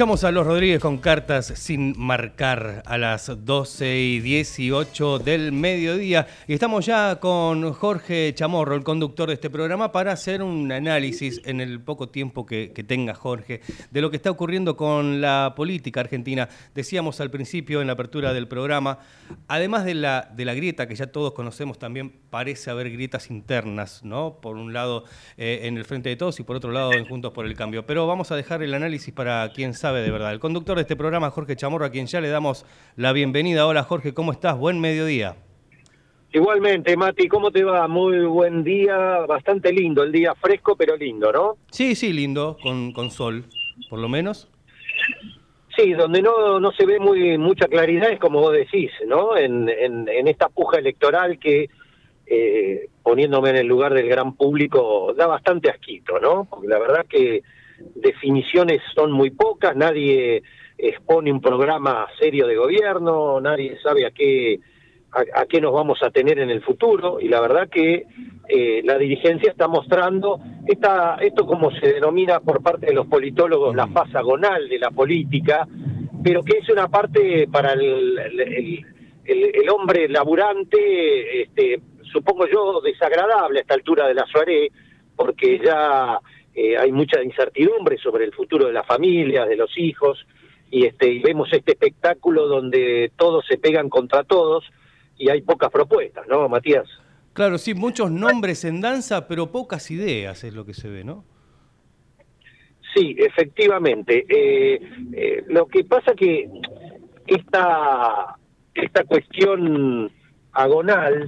Escuchamos 0.00 0.24
a 0.24 0.30
los 0.30 0.46
Rodríguez 0.46 0.80
con 0.80 0.96
cartas 0.96 1.52
sin 1.56 1.92
marcar 1.98 2.82
a 2.86 2.96
las 2.96 3.30
12 3.44 3.98
y 3.98 4.20
18 4.20 5.18
del 5.18 5.52
mediodía 5.52 6.26
y 6.48 6.54
estamos 6.54 6.86
ya 6.86 7.20
con 7.20 7.74
Jorge 7.74 8.32
Chamorro, 8.34 8.76
el 8.76 8.82
conductor 8.82 9.28
de 9.28 9.34
este 9.34 9.50
programa, 9.50 9.92
para 9.92 10.12
hacer 10.12 10.42
un 10.42 10.72
análisis 10.72 11.42
en 11.44 11.60
el 11.60 11.82
poco 11.82 12.08
tiempo 12.08 12.46
que, 12.46 12.68
tenga 12.88 13.12
Jorge 13.12 13.60
de 13.90 14.00
lo 14.00 14.10
que 14.10 14.16
está 14.16 14.30
ocurriendo 14.30 14.74
con 14.74 15.20
la 15.20 15.52
política 15.54 16.00
argentina. 16.00 16.48
Decíamos 16.74 17.20
al 17.20 17.30
principio 17.30 17.82
en 17.82 17.86
la 17.86 17.92
apertura 17.92 18.32
del 18.32 18.48
programa, 18.48 19.00
además 19.48 19.84
de 19.84 19.92
la, 19.92 20.30
de 20.34 20.46
la 20.46 20.54
grieta 20.54 20.88
que 20.88 20.94
ya 20.94 21.08
todos 21.08 21.34
conocemos, 21.34 21.78
también 21.78 22.10
parece 22.30 22.70
haber 22.70 22.90
grietas 22.90 23.30
internas, 23.30 24.02
¿no? 24.02 24.38
Por 24.40 24.56
un 24.56 24.72
lado 24.72 25.04
eh, 25.36 25.60
en 25.64 25.76
el 25.76 25.84
Frente 25.84 26.08
de 26.08 26.16
Todos 26.16 26.40
y 26.40 26.42
por 26.42 26.56
otro 26.56 26.72
lado 26.72 26.94
en 26.94 27.04
Juntos 27.04 27.34
por 27.34 27.44
el 27.44 27.54
Cambio. 27.54 27.84
Pero 27.84 28.06
vamos 28.06 28.32
a 28.32 28.36
dejar 28.36 28.62
el 28.62 28.72
análisis 28.72 29.12
para 29.12 29.52
quien 29.52 29.74
sabe 29.74 29.89
de 29.98 30.10
verdad. 30.10 30.32
El 30.32 30.40
conductor 30.40 30.76
de 30.76 30.82
este 30.82 30.96
programa, 30.96 31.30
Jorge 31.30 31.56
Chamorro, 31.56 31.84
a 31.84 31.90
quien 31.90 32.06
ya 32.06 32.20
le 32.20 32.28
damos 32.28 32.64
la 32.96 33.12
bienvenida. 33.12 33.66
Hola 33.66 33.82
Jorge, 33.82 34.14
¿cómo 34.14 34.32
estás? 34.32 34.56
Buen 34.56 34.80
mediodía. 34.80 35.36
Igualmente, 36.32 36.96
Mati, 36.96 37.26
¿cómo 37.26 37.50
te 37.50 37.64
va? 37.64 37.88
Muy 37.88 38.24
buen 38.24 38.62
día, 38.62 38.96
bastante 39.26 39.72
lindo, 39.72 40.04
el 40.04 40.12
día 40.12 40.32
fresco 40.36 40.76
pero 40.76 40.96
lindo, 40.96 41.32
¿no? 41.32 41.56
Sí, 41.72 41.96
sí, 41.96 42.12
lindo, 42.12 42.56
con, 42.62 42.92
con 42.92 43.10
sol, 43.10 43.46
por 43.88 43.98
lo 43.98 44.08
menos. 44.08 44.48
Sí, 45.76 45.92
donde 45.92 46.22
no, 46.22 46.60
no 46.60 46.70
se 46.72 46.86
ve 46.86 47.00
muy 47.00 47.36
mucha 47.36 47.66
claridad 47.66 48.10
es 48.10 48.20
como 48.20 48.40
vos 48.40 48.52
decís, 48.52 48.92
¿no? 49.08 49.36
En, 49.36 49.68
en, 49.68 50.28
esta 50.28 50.48
puja 50.48 50.78
electoral 50.78 51.38
que, 51.38 51.68
eh, 52.26 52.88
poniéndome 53.02 53.50
en 53.50 53.56
el 53.56 53.66
lugar 53.66 53.92
del 53.94 54.08
gran 54.08 54.36
público, 54.36 55.12
da 55.16 55.26
bastante 55.26 55.68
asquito, 55.68 56.20
¿no? 56.20 56.44
Porque 56.44 56.68
la 56.68 56.78
verdad 56.78 57.06
que 57.08 57.42
definiciones 57.94 58.80
son 58.94 59.12
muy 59.12 59.30
pocas, 59.30 59.76
nadie 59.76 60.42
expone 60.76 61.32
un 61.32 61.40
programa 61.40 62.06
serio 62.18 62.46
de 62.46 62.56
gobierno, 62.56 63.40
nadie 63.40 63.78
sabe 63.82 64.06
a 64.06 64.10
qué 64.10 64.60
a, 65.12 65.44
qué 65.46 65.60
nos 65.60 65.72
vamos 65.72 66.02
a 66.02 66.10
tener 66.10 66.38
en 66.38 66.50
el 66.50 66.62
futuro 66.62 67.18
y 67.20 67.28
la 67.28 67.40
verdad 67.40 67.68
que 67.68 68.06
eh, 68.48 68.80
la 68.84 68.96
dirigencia 68.96 69.50
está 69.50 69.66
mostrando 69.66 70.40
esta, 70.66 71.16
esto 71.20 71.46
como 71.46 71.70
se 71.72 71.94
denomina 71.94 72.40
por 72.40 72.62
parte 72.62 72.86
de 72.86 72.92
los 72.92 73.06
politólogos 73.06 73.74
la 73.74 73.88
fase 73.88 74.16
agonal 74.16 74.68
de 74.68 74.78
la 74.78 74.90
política, 74.90 75.66
pero 76.22 76.42
que 76.42 76.58
es 76.58 76.68
una 76.68 76.88
parte 76.88 77.48
para 77.50 77.72
el, 77.72 78.18
el, 78.18 78.84
el, 79.24 79.70
hombre 79.70 80.08
laburante, 80.08 81.42
este, 81.42 81.80
supongo 82.12 82.46
yo, 82.46 82.80
desagradable 82.80 83.58
a 83.58 83.62
esta 83.62 83.74
altura 83.74 84.06
de 84.06 84.14
la 84.14 84.26
soirée, 84.26 84.70
porque 85.16 85.58
ya 85.58 86.18
eh, 86.54 86.76
hay 86.76 86.92
mucha 86.92 87.22
incertidumbre 87.22 87.96
sobre 87.98 88.24
el 88.24 88.32
futuro 88.32 88.66
de 88.66 88.72
las 88.72 88.86
familias, 88.86 89.48
de 89.48 89.56
los 89.56 89.76
hijos, 89.78 90.26
y, 90.70 90.86
este, 90.86 91.20
vemos 91.20 91.48
este 91.52 91.72
espectáculo 91.72 92.46
donde 92.46 93.12
todos 93.16 93.44
se 93.48 93.58
pegan 93.58 93.88
contra 93.88 94.24
todos 94.24 94.64
y 95.16 95.28
hay 95.28 95.42
pocas 95.42 95.70
propuestas, 95.70 96.26
¿no, 96.28 96.48
Matías? 96.48 96.88
Claro, 97.32 97.58
sí, 97.58 97.74
muchos 97.74 98.10
nombres 98.10 98.64
en 98.64 98.80
danza, 98.80 99.28
pero 99.28 99.52
pocas 99.52 99.90
ideas 99.90 100.44
es 100.44 100.54
lo 100.54 100.64
que 100.64 100.74
se 100.74 100.88
ve, 100.88 101.04
¿no? 101.04 101.24
Sí, 102.94 103.14
efectivamente. 103.18 104.24
Eh, 104.28 104.80
eh, 105.12 105.44
lo 105.46 105.66
que 105.66 105.84
pasa 105.84 106.14
que 106.14 106.48
esta, 107.26 108.36
esta 108.74 109.04
cuestión 109.04 110.10
agonal, 110.52 111.26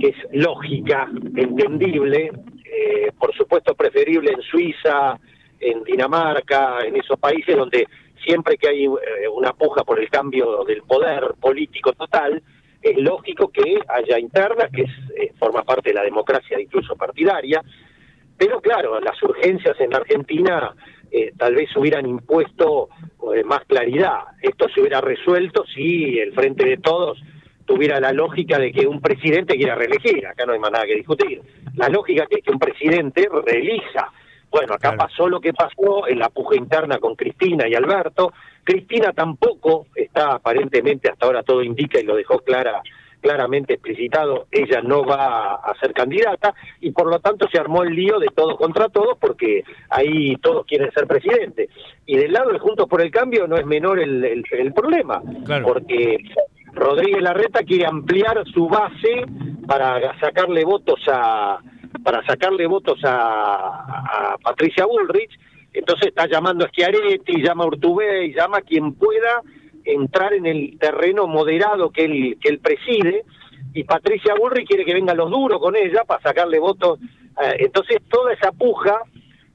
que 0.00 0.08
es 0.08 0.16
lógica, 0.32 1.08
entendible, 1.36 2.32
eh, 2.64 3.12
por 3.18 3.34
supuesto 3.34 3.74
preferible 3.74 4.32
en 4.32 4.42
Suiza, 4.42 5.18
en 5.60 5.84
Dinamarca, 5.84 6.80
en 6.84 6.96
esos 6.96 7.18
países 7.18 7.56
donde 7.56 7.86
siempre 8.24 8.56
que 8.56 8.68
hay 8.68 8.84
eh, 8.84 9.28
una 9.32 9.52
puja 9.52 9.84
por 9.84 10.00
el 10.00 10.08
cambio 10.10 10.64
del 10.64 10.82
poder 10.82 11.34
político 11.40 11.92
total, 11.92 12.42
es 12.80 12.96
lógico 12.98 13.48
que 13.48 13.78
haya 13.88 14.18
internas, 14.18 14.70
que 14.72 14.82
eh, 14.82 15.32
forma 15.38 15.62
parte 15.62 15.90
de 15.90 15.94
la 15.94 16.02
democracia 16.02 16.60
incluso 16.60 16.96
partidaria, 16.96 17.62
pero 18.36 18.60
claro, 18.60 18.98
las 19.00 19.22
urgencias 19.22 19.78
en 19.80 19.94
Argentina 19.94 20.74
tal 21.36 21.54
vez 21.54 21.68
hubieran 21.76 22.06
impuesto 22.06 22.88
más 23.44 23.60
claridad. 23.66 24.20
Esto 24.40 24.66
se 24.70 24.80
hubiera 24.80 25.02
resuelto 25.02 25.62
si 25.66 26.18
el 26.18 26.32
Frente 26.32 26.66
de 26.66 26.78
Todos 26.78 27.22
tuviera 27.72 27.98
la 28.00 28.12
lógica 28.12 28.58
de 28.58 28.70
que 28.70 28.86
un 28.86 29.00
presidente 29.00 29.56
quiera 29.56 29.74
reelegir, 29.74 30.26
acá 30.26 30.44
no 30.44 30.52
hay 30.52 30.58
más 30.58 30.70
nada 30.70 30.84
que 30.84 30.96
discutir. 30.96 31.40
La 31.74 31.88
lógica 31.88 32.26
es 32.28 32.44
que 32.44 32.50
un 32.50 32.58
presidente 32.58 33.26
reelija. 33.46 34.12
Bueno, 34.50 34.74
acá 34.74 34.94
pasó 34.94 35.26
lo 35.26 35.40
que 35.40 35.54
pasó 35.54 36.06
en 36.06 36.18
la 36.18 36.28
puja 36.28 36.56
interna 36.56 36.98
con 36.98 37.14
Cristina 37.14 37.66
y 37.66 37.74
Alberto. 37.74 38.34
Cristina 38.62 39.12
tampoco 39.14 39.86
está 39.94 40.34
aparentemente, 40.34 41.10
hasta 41.10 41.24
ahora 41.24 41.42
todo 41.42 41.62
indica 41.62 41.98
y 41.98 42.04
lo 42.04 42.14
dejó 42.14 42.40
clara 42.40 42.82
claramente 43.22 43.74
explicitado, 43.74 44.48
ella 44.50 44.82
no 44.82 45.04
va 45.04 45.54
a 45.54 45.72
ser 45.80 45.92
candidata 45.92 46.54
y 46.80 46.90
por 46.90 47.08
lo 47.08 47.20
tanto 47.20 47.48
se 47.48 47.58
armó 47.58 47.84
el 47.84 47.94
lío 47.94 48.18
de 48.18 48.26
todos 48.34 48.58
contra 48.58 48.88
todos 48.88 49.16
porque 49.18 49.62
ahí 49.88 50.36
todos 50.38 50.66
quieren 50.66 50.90
ser 50.90 51.06
presidente. 51.06 51.68
Y 52.04 52.16
del 52.16 52.32
lado 52.32 52.50
de 52.50 52.58
Juntos 52.58 52.88
por 52.88 53.00
el 53.00 53.12
Cambio 53.12 53.46
no 53.46 53.56
es 53.56 53.64
menor 53.64 54.00
el, 54.00 54.44
el, 54.50 54.74
problema, 54.74 55.22
porque 55.62 56.18
Rodríguez 56.74 57.22
Larreta 57.22 57.62
quiere 57.62 57.86
ampliar 57.86 58.42
su 58.52 58.68
base 58.68 59.24
para 59.66 60.18
sacarle 60.18 60.64
votos 60.64 61.00
a 61.08 61.58
para 62.02 62.24
sacarle 62.24 62.66
votos 62.66 62.98
a, 63.04 64.36
Patricia 64.42 64.86
Bullrich, 64.86 65.38
entonces 65.72 66.08
está 66.08 66.26
llamando 66.26 66.64
a 66.64 66.68
Schiaretti, 66.68 67.42
llama 67.42 67.64
a 67.64 67.66
Urtubey, 67.68 68.34
llama 68.34 68.58
a 68.58 68.62
quien 68.62 68.94
pueda 68.94 69.42
entrar 69.84 70.32
en 70.34 70.46
el 70.46 70.78
terreno 70.78 71.26
moderado 71.26 71.90
que 71.90 72.04
él, 72.04 72.58
preside, 72.60 73.24
y 73.74 73.84
Patricia 73.84 74.34
Burri 74.34 74.66
quiere 74.66 74.84
que 74.84 74.94
vengan 74.94 75.16
los 75.16 75.30
duros 75.30 75.60
con 75.60 75.76
ella 75.76 76.04
para 76.04 76.22
sacarle 76.22 76.58
votos. 76.58 76.98
Eh, 77.00 77.56
entonces, 77.60 77.98
toda 78.08 78.32
esa 78.32 78.52
puja 78.52 79.00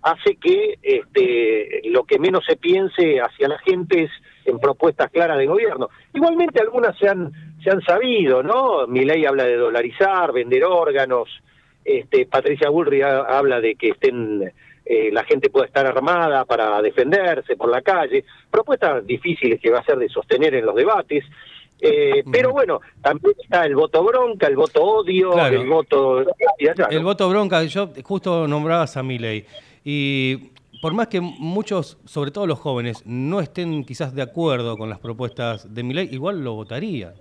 hace 0.02 0.36
que 0.38 0.80
este, 0.82 1.82
lo 1.90 2.04
que 2.04 2.18
menos 2.18 2.44
se 2.46 2.56
piense 2.56 3.20
hacia 3.20 3.48
la 3.48 3.60
gente 3.60 4.04
es 4.04 4.12
en 4.48 4.60
propuestas 4.60 5.12
claras 5.12 5.38
de 5.38 5.46
gobierno. 5.46 5.90
Igualmente 6.14 6.62
algunas 6.62 6.98
se 6.98 7.08
han, 7.08 7.32
se 7.64 7.70
han 7.70 7.82
sabido, 7.82 8.42
¿no? 8.42 8.88
Mi 8.88 9.06
ley 9.06 9.26
habla 9.26 9.44
de 9.44 9.58
dolarizar, 9.58 10.32
vender 10.32 10.64
órganos, 10.64 11.30
este, 11.84 12.26
Patricia 12.26 12.70
Bullrich 12.70 13.04
habla 13.04 13.62
de 13.62 13.76
que 13.76 13.90
estén 13.90 14.52
eh, 14.86 15.10
la 15.12 15.24
gente 15.26 15.50
pueda 15.50 15.66
estar 15.66 15.86
armada 15.86 16.46
para 16.46 16.82
defenderse 16.82 17.56
por 17.56 17.70
la 17.70 17.82
calle, 17.82 18.24
propuestas 18.50 19.06
difíciles 19.06 19.60
que 19.62 19.70
va 19.70 19.80
a 19.80 19.84
ser 19.84 19.98
de 19.98 20.10
sostener 20.10 20.56
en 20.56 20.66
los 20.66 20.76
debates. 20.76 21.26
Eh, 21.80 22.24
pero 22.32 22.52
bueno, 22.52 22.82
también 23.02 23.36
está 23.40 23.66
el 23.66 23.76
voto 23.76 24.04
bronca, 24.04 24.48
el 24.48 24.56
voto 24.56 24.82
odio, 24.84 25.46
el 25.46 25.68
voto... 25.68 26.26
El 26.90 27.04
voto 27.04 27.30
bronca, 27.30 27.64
yo 27.66 27.92
justo 28.04 28.48
nombrabas 28.48 28.98
a 28.98 29.04
ley 29.04 29.46
y 29.86 30.52
por 30.82 30.94
más 30.94 31.08
que 31.08 31.22
muchos, 31.22 31.98
sobre 32.06 32.32
todo 32.32 32.48
los 32.48 32.60
jóvenes, 32.60 33.04
no 33.06 33.40
estén 33.40 33.84
quizás 33.84 34.14
de 34.14 34.22
acuerdo 34.22 34.78
con 34.78 34.90
las 34.90 35.00
propuestas 35.00 35.74
de 35.74 35.84
ley, 35.84 36.10
igual 36.12 36.44
lo 36.44 36.54
votarían. 36.54 37.14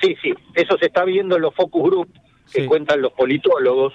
Sí, 0.00 0.16
sí, 0.22 0.32
eso 0.54 0.76
se 0.78 0.86
está 0.86 1.04
viendo 1.04 1.36
en 1.36 1.42
los 1.42 1.54
focus 1.54 1.82
group 1.82 2.08
que 2.52 2.66
cuentan 2.66 3.00
los 3.00 3.12
politólogos, 3.12 3.92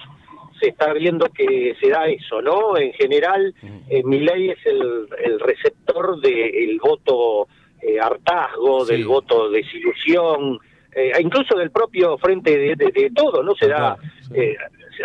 se 0.58 0.70
está 0.70 0.92
viendo 0.92 1.28
que 1.28 1.76
se 1.80 1.88
da 1.90 2.06
eso, 2.06 2.42
¿no? 2.42 2.76
En 2.76 2.92
general, 2.92 3.54
eh, 3.88 4.02
mi 4.04 4.20
ley 4.20 4.50
es 4.50 4.58
el, 4.66 5.06
el 5.24 5.38
receptor 5.38 6.20
del 6.20 6.78
voto 6.80 7.46
eh, 7.80 8.00
hartazgo, 8.00 8.84
del 8.84 9.06
voto 9.06 9.50
desilusión, 9.50 10.58
eh, 10.92 11.12
incluso 11.20 11.56
del 11.56 11.70
propio 11.70 12.18
frente 12.18 12.56
de, 12.56 12.74
de, 12.74 13.10
todo, 13.14 13.42
¿no? 13.42 13.54
Se 13.54 13.68
da, 13.68 13.96
eh, 14.34 14.56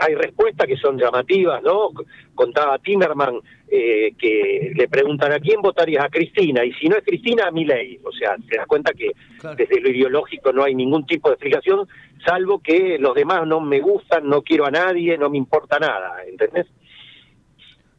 hay 0.01 0.15
respuestas 0.15 0.67
que 0.67 0.77
son 0.77 0.97
llamativas, 0.97 1.61
¿no? 1.63 1.89
Contaba 2.35 2.79
Timerman 2.79 3.39
eh, 3.67 4.13
que 4.17 4.71
le 4.75 4.87
preguntan 4.87 5.31
a 5.31 5.39
quién 5.39 5.61
votarías 5.61 6.05
a 6.05 6.09
Cristina, 6.09 6.63
y 6.63 6.73
si 6.73 6.87
no 6.87 6.97
es 6.97 7.03
Cristina, 7.03 7.47
a 7.47 7.51
mi 7.51 7.65
ley. 7.65 7.99
O 8.03 8.11
sea, 8.11 8.35
te 8.49 8.57
das 8.57 8.67
cuenta 8.67 8.93
que 8.93 9.11
desde 9.57 9.81
lo 9.81 9.89
ideológico 9.89 10.51
no 10.51 10.63
hay 10.63 10.75
ningún 10.75 11.05
tipo 11.05 11.29
de 11.29 11.35
explicación, 11.35 11.87
salvo 12.25 12.59
que 12.59 12.97
los 12.99 13.15
demás 13.15 13.47
no 13.47 13.59
me 13.59 13.79
gustan, 13.79 14.27
no 14.29 14.41
quiero 14.41 14.65
a 14.65 14.71
nadie, 14.71 15.17
no 15.17 15.29
me 15.29 15.37
importa 15.37 15.79
nada, 15.79 16.17
¿entendés? 16.27 16.67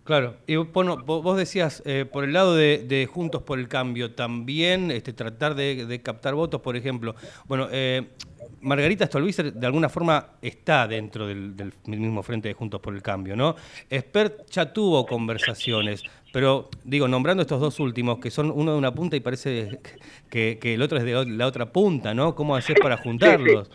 Claro, 0.04 0.36
y 0.46 0.56
bueno, 0.56 0.98
vos 0.98 1.36
decías, 1.38 1.82
eh, 1.86 2.04
por 2.04 2.24
el 2.24 2.34
lado 2.34 2.54
de, 2.54 3.08
Juntos 3.10 3.42
por 3.42 3.58
el 3.58 3.68
Cambio, 3.68 4.12
también 4.12 4.90
este, 4.90 5.14
tratar 5.14 5.54
de, 5.54 6.00
captar 6.02 6.34
votos, 6.34 6.60
por 6.60 6.76
ejemplo. 6.76 7.14
Bueno, 7.46 7.68
eh, 7.72 8.10
Margarita 8.64 9.06
Stolbizer 9.06 9.52
de 9.52 9.66
alguna 9.66 9.88
forma 9.88 10.26
está 10.40 10.88
dentro 10.88 11.26
del, 11.26 11.54
mismo 11.86 12.22
frente 12.22 12.48
de 12.48 12.54
Juntos 12.54 12.80
por 12.80 12.94
el 12.94 13.02
Cambio, 13.02 13.36
¿no? 13.36 13.54
Expert 13.90 14.48
ya 14.50 14.72
tuvo 14.72 15.06
conversaciones, 15.06 16.02
pero 16.32 16.70
digo, 16.82 17.06
nombrando 17.06 17.42
estos 17.42 17.60
dos 17.60 17.78
últimos, 17.80 18.18
que 18.18 18.30
son 18.30 18.50
uno 18.50 18.72
de 18.72 18.78
una 18.78 18.94
punta 18.94 19.16
y 19.16 19.20
parece 19.20 19.80
que, 20.30 20.58
el 20.62 20.82
otro 20.82 20.98
es 20.98 21.04
de 21.04 21.26
la 21.26 21.46
otra 21.46 21.66
punta, 21.66 22.14
¿no? 22.14 22.34
¿Cómo 22.34 22.56
hacer 22.56 22.78
para 22.80 22.96
juntarlos? 22.96 23.70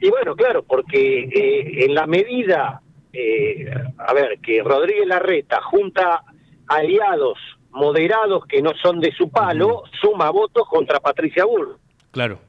Y 0.00 0.10
bueno, 0.10 0.34
claro, 0.34 0.62
porque 0.62 1.20
eh, 1.20 1.84
en 1.84 1.94
la 1.94 2.06
medida, 2.06 2.82
eh, 3.12 3.70
a 3.98 4.12
ver, 4.12 4.38
que 4.40 4.62
Rodríguez 4.62 5.06
Larreta 5.06 5.62
junta 5.62 6.22
aliados 6.66 7.38
moderados 7.70 8.44
que 8.46 8.60
no 8.60 8.72
son 8.82 9.00
de 9.00 9.12
su 9.12 9.30
palo, 9.30 9.84
suma 10.00 10.30
votos 10.30 10.66
contra 10.68 10.98
Patricia 10.98 11.44
Bull. 11.44 11.76
Claro 12.10 12.45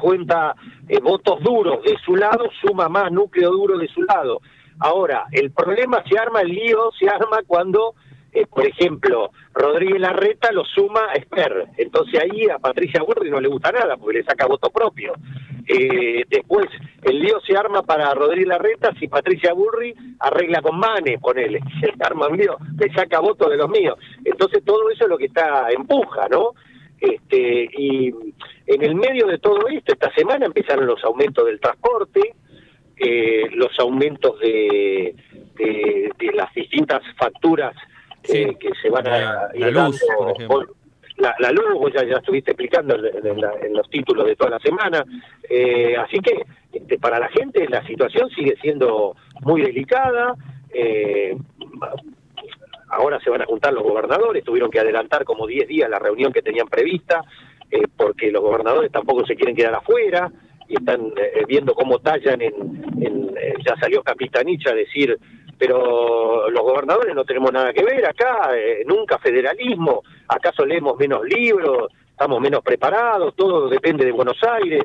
cuenta 0.00 0.54
eh, 0.88 1.00
votos 1.00 1.40
duros 1.42 1.82
de 1.82 1.96
su 2.04 2.16
lado, 2.16 2.48
suma 2.60 2.88
más 2.88 3.10
núcleo 3.12 3.50
duro 3.50 3.78
de 3.78 3.88
su 3.88 4.02
lado. 4.02 4.40
Ahora, 4.80 5.26
el 5.32 5.50
problema 5.50 6.02
se 6.08 6.18
arma, 6.18 6.42
el 6.42 6.48
lío 6.48 6.90
se 6.98 7.08
arma 7.08 7.38
cuando, 7.46 7.94
eh, 8.32 8.46
por 8.46 8.64
ejemplo, 8.66 9.30
Rodríguez 9.52 10.00
Larreta 10.00 10.52
lo 10.52 10.64
suma 10.64 11.00
a 11.10 11.14
Esper. 11.14 11.66
Entonces 11.76 12.20
ahí 12.22 12.48
a 12.48 12.58
Patricia 12.58 13.02
Burri 13.02 13.30
no 13.30 13.40
le 13.40 13.48
gusta 13.48 13.72
nada 13.72 13.96
porque 13.96 14.18
le 14.18 14.24
saca 14.24 14.46
voto 14.46 14.70
propio. 14.70 15.14
Eh, 15.66 16.24
después, 16.30 16.66
el 17.02 17.20
lío 17.20 17.40
se 17.40 17.56
arma 17.56 17.82
para 17.82 18.14
Rodríguez 18.14 18.48
Larreta 18.48 18.94
si 18.98 19.08
Patricia 19.08 19.52
Burri 19.52 19.94
arregla 20.20 20.62
con 20.62 20.78
Mane, 20.78 21.18
ponele. 21.18 21.60
Se 21.80 21.92
arma 22.00 22.28
un 22.28 22.38
lío, 22.38 22.56
le 22.78 22.92
saca 22.94 23.20
voto 23.20 23.50
de 23.50 23.56
los 23.56 23.68
míos. 23.68 23.98
Entonces 24.24 24.64
todo 24.64 24.88
eso 24.90 25.04
es 25.04 25.10
lo 25.10 25.18
que 25.18 25.26
está 25.26 25.68
empuja, 25.70 26.28
¿no? 26.28 26.54
Este, 27.00 27.68
y 27.76 28.08
en 28.66 28.82
el 28.82 28.94
medio 28.94 29.26
de 29.26 29.38
todo 29.38 29.68
esto, 29.68 29.92
esta 29.92 30.12
semana 30.14 30.46
empezaron 30.46 30.86
los 30.86 31.02
aumentos 31.04 31.46
del 31.46 31.60
transporte, 31.60 32.34
eh, 32.96 33.48
los 33.52 33.78
aumentos 33.78 34.38
de, 34.40 35.14
de, 35.56 36.32
las 36.34 36.52
distintas 36.54 37.02
facturas 37.16 37.74
eh, 38.24 38.56
que 38.58 38.70
se 38.82 38.90
van 38.90 39.06
a 39.06 39.48
la, 39.54 39.70
luz, 39.70 40.02
por 40.16 40.30
ejemplo. 40.30 40.66
La, 41.16 41.50
luz, 41.50 41.92
ya, 41.92 42.04
ya 42.04 42.16
estuviste 42.18 42.52
explicando 42.52 42.94
en, 42.94 43.74
los 43.74 43.90
títulos 43.90 44.26
de 44.26 44.36
toda 44.36 44.50
la 44.50 44.58
semana. 44.60 45.04
Eh, 45.48 45.96
así 45.96 46.18
que 46.20 46.44
este, 46.72 46.98
para 46.98 47.18
la 47.18 47.28
gente 47.28 47.68
la 47.68 47.84
situación 47.86 48.30
sigue 48.30 48.56
siendo 48.60 49.16
muy 49.40 49.62
delicada. 49.62 50.34
Eh, 50.72 51.36
ahora 52.90 53.20
se 53.20 53.30
van 53.30 53.42
a 53.42 53.46
juntar 53.46 53.72
los 53.72 53.82
gobernadores, 53.82 54.44
tuvieron 54.44 54.70
que 54.70 54.80
adelantar 54.80 55.24
como 55.24 55.46
10 55.46 55.68
días 55.68 55.90
la 55.90 55.98
reunión 55.98 56.32
que 56.32 56.42
tenían 56.42 56.68
prevista, 56.68 57.22
eh, 57.70 57.82
porque 57.96 58.30
los 58.30 58.42
gobernadores 58.42 58.90
tampoco 58.90 59.26
se 59.26 59.36
quieren 59.36 59.54
quedar 59.54 59.74
afuera, 59.74 60.30
y 60.68 60.74
están 60.74 61.12
eh, 61.16 61.44
viendo 61.46 61.74
cómo 61.74 61.98
tallan 61.98 62.40
en, 62.42 62.54
eh, 63.00 63.54
ya 63.64 63.76
salió 63.76 64.02
Capitanich 64.02 64.66
a 64.66 64.74
decir, 64.74 65.18
pero 65.58 66.50
los 66.50 66.62
gobernadores 66.62 67.14
no 67.14 67.24
tenemos 67.24 67.52
nada 67.52 67.72
que 67.72 67.82
ver 67.82 68.06
acá, 68.06 68.50
nunca 68.86 69.18
federalismo, 69.18 70.02
acaso 70.28 70.64
leemos 70.64 70.96
menos 70.98 71.24
libros, 71.24 71.88
estamos 72.10 72.40
menos 72.40 72.62
preparados, 72.62 73.34
todo 73.34 73.68
depende 73.68 74.04
de 74.04 74.12
Buenos 74.12 74.38
Aires, 74.44 74.84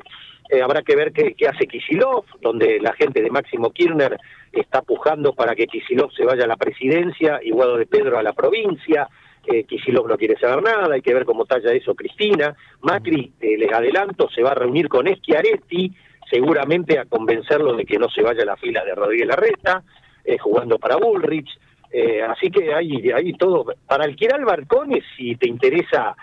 habrá 0.62 0.82
que 0.82 0.96
ver 0.96 1.12
qué, 1.12 1.34
hace 1.48 1.66
Kisilov, 1.66 2.24
donde 2.40 2.78
la 2.80 2.92
gente 2.92 3.22
de 3.22 3.30
Máximo 3.30 3.70
Kirchner 3.70 4.18
está 4.52 4.82
pujando 4.82 5.32
para 5.32 5.54
que 5.54 5.66
Kisilov 5.66 6.12
se 6.12 6.24
vaya 6.24 6.44
a 6.44 6.48
la 6.48 6.56
presidencia 6.56 7.40
y 7.42 7.50
Guado 7.50 7.76
de 7.76 7.86
Pedro 7.86 8.18
a 8.18 8.22
la 8.22 8.32
provincia. 8.32 9.08
Eh, 9.46 9.64
Kisilov 9.64 10.08
no 10.08 10.16
quiere 10.16 10.38
saber 10.38 10.62
nada, 10.62 10.92
hay 10.94 11.02
que 11.02 11.12
ver 11.12 11.24
cómo 11.24 11.44
talla 11.44 11.72
eso 11.72 11.94
Cristina. 11.94 12.54
Macri, 12.80 13.32
eh, 13.40 13.56
les 13.58 13.72
adelanto, 13.72 14.28
se 14.30 14.42
va 14.42 14.50
a 14.50 14.54
reunir 14.54 14.88
con 14.88 15.06
Schiaretti, 15.06 15.92
seguramente 16.30 16.98
a 16.98 17.04
convencerlo 17.04 17.74
de 17.74 17.84
que 17.84 17.98
no 17.98 18.08
se 18.08 18.22
vaya 18.22 18.42
a 18.42 18.46
la 18.46 18.56
fila 18.56 18.84
de 18.84 18.94
Rodríguez 18.94 19.28
Larreta, 19.28 19.82
eh, 20.24 20.38
jugando 20.38 20.78
para 20.78 20.96
Bullrich. 20.96 21.48
Eh, 21.92 22.22
así 22.22 22.50
que 22.50 22.74
hay, 22.74 23.10
hay 23.10 23.32
todo. 23.34 23.66
Para 23.86 24.04
alquilar 24.04 24.44
balcones, 24.44 25.04
si 25.16 25.36
te 25.36 25.48
interesa 25.48 26.16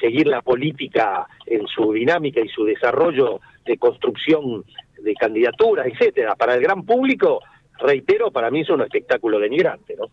seguir 0.00 0.28
la 0.28 0.40
política 0.40 1.26
en 1.46 1.66
su 1.66 1.92
dinámica 1.92 2.40
y 2.40 2.48
su 2.48 2.64
desarrollo 2.64 3.40
de 3.64 3.78
construcción 3.78 4.64
de 5.00 5.14
candidaturas, 5.14 5.86
etcétera, 5.86 6.34
para 6.34 6.54
el 6.54 6.62
gran 6.62 6.84
público, 6.84 7.40
reitero, 7.78 8.30
para 8.30 8.50
mí 8.50 8.60
es 8.60 8.70
un 8.70 8.82
espectáculo 8.82 9.38
denigrante, 9.38 9.94
¿no? 9.96 10.06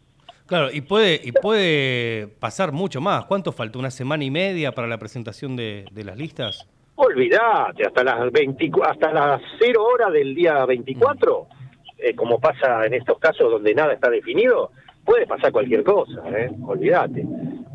Claro, 0.52 0.68
y 0.70 0.82
puede, 0.82 1.22
y 1.24 1.32
puede 1.32 2.28
pasar 2.28 2.74
mucho 2.74 3.00
más. 3.00 3.26
¿Cuánto 3.26 3.54
falta? 3.54 3.80
¿Una 3.80 3.90
semana 3.90 4.26
y 4.26 4.32
media 4.32 4.74
para 4.74 4.86
la 4.86 4.98
presentación 4.98 5.56
de, 5.56 5.86
las 6.04 6.18
listas? 6.18 6.68
Olvídate, 6.96 7.86
hasta 7.86 8.04
las 8.04 8.30
20, 8.32 8.70
hasta 8.84 9.14
las 9.14 9.42
0 9.60 9.82
horas 9.82 10.12
del 10.12 10.36
día 10.36 10.66
24, 10.66 11.48
mm. 11.50 11.56
eh, 12.00 12.16
como 12.16 12.38
pasa 12.40 12.86
en 12.86 12.96
estos 12.96 13.18
casos 13.18 13.50
donde 13.50 13.74
nada 13.74 13.94
está 13.94 14.10
definido, 14.10 14.72
puede 15.06 15.26
pasar 15.26 15.54
cualquier 15.54 15.84
cosa, 15.84 16.22
¿eh? 16.38 16.52
olvídate. 16.68 17.24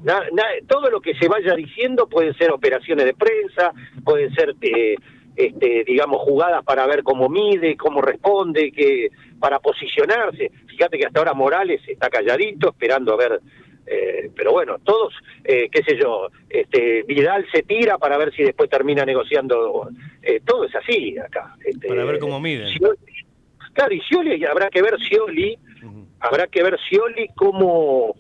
Na- 0.03 0.27
na- 0.33 0.45
todo 0.69 0.91
lo 0.91 1.01
que 1.01 1.15
se 1.15 1.29
vaya 1.29 1.55
diciendo 1.55 2.07
pueden 2.07 2.35
ser 2.35 2.53
operaciones 2.53 3.07
de 3.07 3.15
prensa, 3.15 3.73
pueden 4.05 4.35
ser, 4.35 4.55
eh, 4.61 4.97
este, 5.37 5.85
digamos, 5.85 6.21
jugadas 6.23 6.65
para 6.65 6.87
ver 6.87 7.03
cómo 7.03 7.29
mide, 7.29 7.77
cómo 7.77 8.01
responde, 8.01 8.73
que 8.73 9.11
para 9.39 9.59
posicionarse. 9.61 10.51
Fíjate 10.67 10.99
que 10.99 11.07
hasta 11.07 11.19
ahora 11.21 11.35
Morales 11.35 11.81
está 11.87 12.09
calladito, 12.11 12.71
esperando 12.71 13.13
a 13.13 13.17
ver. 13.17 13.41
eh, 13.87 14.31
pero 14.35 14.51
bueno, 14.53 14.79
todos, 14.83 15.15
eh, 15.45 15.69
qué 15.71 15.83
sé 15.85 15.97
yo, 15.97 16.29
este, 16.51 17.03
Vidal 17.05 17.47
se 17.53 17.63
tira 17.63 17.99
para 17.99 18.19
ver 18.19 18.33
si 18.35 18.43
después 18.43 18.69
termina 18.69 19.05
negociando. 19.05 19.89
eh, 20.23 20.41
todo 20.45 20.65
es 20.65 20.75
así 20.75 21.17
acá. 21.19 21.55
este, 21.65 21.87
Para 21.89 22.05
ver 22.05 22.19
cómo. 22.19 22.33
Scioli- 22.73 22.99
claro, 23.75 23.95
y 23.95 24.01
Scioli, 24.01 24.45
habrá 24.45 24.71
que 24.71 24.83
ver 24.83 24.97
Scioli 25.01 25.57
habrá 26.19 26.47
que 26.49 26.63
ver 26.63 26.77
Scioli 26.89 27.29
cómo 27.37 28.17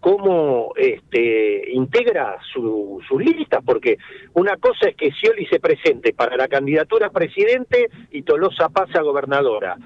cómo 0.00 0.72
este, 0.76 1.70
integra 1.72 2.38
su, 2.52 3.00
sus 3.06 3.22
listas, 3.22 3.62
porque 3.64 3.98
una 4.34 4.56
cosa 4.56 4.88
es 4.88 4.96
que 4.96 5.12
Scioli 5.12 5.46
se 5.46 5.60
presente 5.60 6.14
para 6.14 6.36
la 6.36 6.48
candidatura 6.48 7.08
a 7.08 7.10
presidente 7.10 7.88
y 8.10 8.22
Tolosa 8.22 8.70
pasa 8.70 8.98
a 8.98 9.02
gobernadora. 9.02 9.76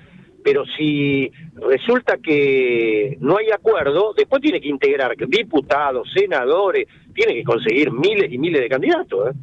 Pero 0.45 0.65
si 0.77 1.31
resulta 1.57 2.19
que 2.19 3.17
no 3.21 3.39
hay 3.39 3.51
acuerdo, 3.51 4.13
después 4.15 4.43
tiene 4.43 4.61
que 4.61 4.69
integrar 4.69 5.17
diputados, 5.17 6.09
senadores, 6.15 6.87
tiene 7.15 7.35
que 7.35 7.45
conseguir 7.45 7.91
miles 7.91 8.31
y 8.31 8.39
miles 8.39 8.61
de 8.61 8.69
candidatos. 8.69 9.31
¿eh? 9.31 9.39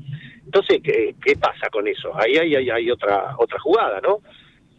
Entonces, 0.45 0.81
¿qué, 0.83 1.35
pasa 1.37 1.69
con 1.71 1.87
eso? 1.87 2.11
Ahí 2.15 2.37
hay, 2.37 2.55
hay, 2.55 2.69
hay 2.69 2.91
otra, 2.91 3.35
otra 3.37 3.59
jugada, 3.59 3.99
¿no? 4.01 4.19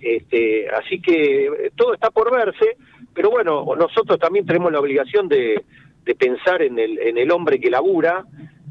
Este, 0.01 0.69
así 0.69 1.01
que 1.01 1.71
todo 1.77 1.95
está 1.95 2.11
por 2.11 2.33
verse, 2.33 2.77
pero 3.15 3.31
bueno, 3.31 3.65
nosotros 3.77 4.19
también 4.19 4.47
tenemos 4.47 4.73
la 4.73 4.81
obligación 4.81 5.29
de, 5.29 5.63
de 6.05 6.15
pensar 6.15 6.63
en 6.63 6.79
el, 6.79 6.99
en 6.99 7.19
el 7.19 7.31
hombre 7.31 7.61
que 7.61 7.71
labura, 7.71 8.25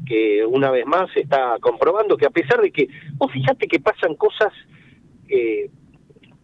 que 0.06 0.44
una 0.44 0.70
vez 0.70 0.86
más 0.86 1.14
está 1.16 1.56
comprobando 1.60 2.16
que 2.16 2.26
a 2.26 2.30
pesar 2.30 2.60
de 2.60 2.70
que, 2.70 2.88
vos 3.14 3.32
fíjate 3.32 3.66
que 3.66 3.80
pasan 3.80 4.14
cosas 4.16 4.52
eh, 5.28 5.70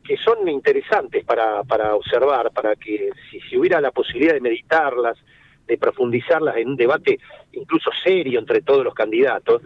que 0.04 0.16
son 0.16 0.48
interesantes 0.48 1.24
para, 1.24 1.64
para 1.64 1.94
observar, 1.94 2.50
para 2.52 2.76
que 2.76 3.10
si, 3.30 3.40
si 3.40 3.56
hubiera 3.58 3.80
la 3.80 3.90
posibilidad 3.90 4.32
de 4.32 4.40
meditarlas, 4.40 5.18
de 5.66 5.76
profundizarlas 5.76 6.56
en 6.56 6.68
un 6.68 6.76
debate 6.76 7.18
incluso 7.52 7.90
serio 8.02 8.38
entre 8.38 8.62
todos 8.62 8.82
los 8.82 8.94
candidatos, 8.94 9.60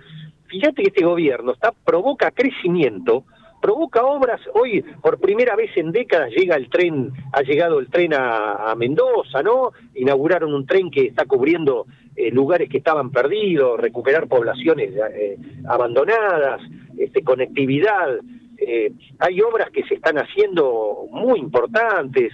fíjate 0.48 0.82
que 0.82 0.88
este 0.88 1.04
gobierno 1.04 1.52
está 1.52 1.70
provoca 1.70 2.32
crecimiento, 2.32 3.24
provoca 3.62 4.05
obras. 4.05 4.40
Hoy, 4.53 4.83
por 5.01 5.18
primera 5.18 5.57
vez 5.57 5.70
en 5.77 5.92
décadas, 5.92 6.31
llega 6.37 6.57
el 6.57 6.68
tren, 6.68 7.12
ha 7.33 7.42
llegado 7.42 7.79
el 7.79 7.88
tren 7.88 8.12
a, 8.12 8.75
Mendoza, 8.77 9.42
¿no? 9.42 9.70
Inauguraron 9.94 10.53
un 10.53 10.66
tren 10.66 10.90
que 10.90 11.07
está 11.07 11.25
cubriendo 11.25 11.87
eh, 12.16 12.31
lugares 12.31 12.68
que 12.68 12.79
estaban 12.79 13.11
perdidos, 13.11 13.79
recuperar 13.81 14.27
poblaciones 14.27 14.90
eh, 15.14 15.37
abandonadas, 15.68 16.61
este, 16.98 17.22
conectividad. 17.22 18.18
Eh, 18.59 18.92
hay 19.20 19.40
obras 19.40 19.70
que 19.70 19.85
se 19.85 19.94
están 19.94 20.18
haciendo 20.18 21.07
muy 21.11 21.38
importantes, 21.38 22.33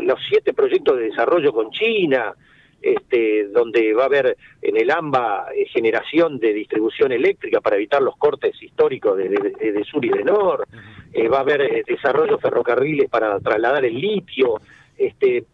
los 0.00 0.18
siete 0.28 0.52
proyectos 0.52 0.98
de 0.98 1.04
desarrollo 1.04 1.52
con 1.52 1.70
China, 1.70 2.34
este, 2.84 3.46
donde 3.48 3.94
va 3.94 4.02
a 4.02 4.06
haber 4.06 4.36
en 4.60 4.76
el 4.76 4.90
AMBA 4.90 5.46
eh, 5.56 5.66
generación 5.66 6.38
de 6.38 6.52
distribución 6.52 7.12
eléctrica 7.12 7.60
para 7.60 7.76
evitar 7.76 8.02
los 8.02 8.16
cortes 8.16 8.60
históricos 8.62 9.16
de, 9.16 9.28
de- 9.30 9.72
de 9.72 9.84
sur 9.84 10.04
y 10.04 10.10
de 10.10 10.22
nor, 10.24 10.66
eh, 11.12 11.28
va 11.28 11.38
a 11.38 11.40
haber 11.40 11.62
eh, 11.62 11.82
desarrollo 11.86 12.38
ferrocarriles 12.38 13.08
para 13.08 13.40
trasladar 13.40 13.84
el 13.84 13.98
litio, 13.98 14.60
este, 14.98 15.44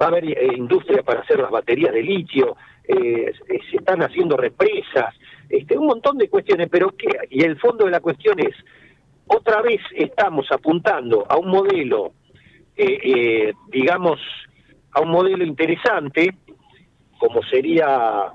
va 0.00 0.06
a 0.06 0.08
haber 0.08 0.24
eh, 0.26 0.50
industria 0.56 1.02
para 1.02 1.20
hacer 1.20 1.38
las 1.40 1.50
baterías 1.50 1.92
de 1.92 2.02
litio, 2.02 2.56
eh, 2.86 3.32
se 3.48 3.58
se 3.70 3.76
están 3.78 4.00
haciendo 4.02 4.36
represas, 4.36 5.12
este, 5.48 5.76
un 5.76 5.86
montón 5.86 6.18
de 6.18 6.28
cuestiones, 6.28 6.68
pero 6.70 6.90
que, 6.90 7.08
y 7.30 7.42
el 7.42 7.58
fondo 7.58 7.84
de 7.84 7.90
la 7.90 8.00
cuestión 8.00 8.38
es, 8.38 8.54
otra 9.26 9.60
vez 9.62 9.80
estamos 9.94 10.46
apuntando 10.52 11.26
a 11.28 11.36
un 11.36 11.48
modelo, 11.48 12.12
eh, 12.76 12.98
eh, 13.02 13.52
digamos, 13.68 14.20
a 14.92 15.00
un 15.00 15.10
modelo 15.10 15.44
interesante, 15.44 16.30
como 17.18 17.42
sería 17.42 18.32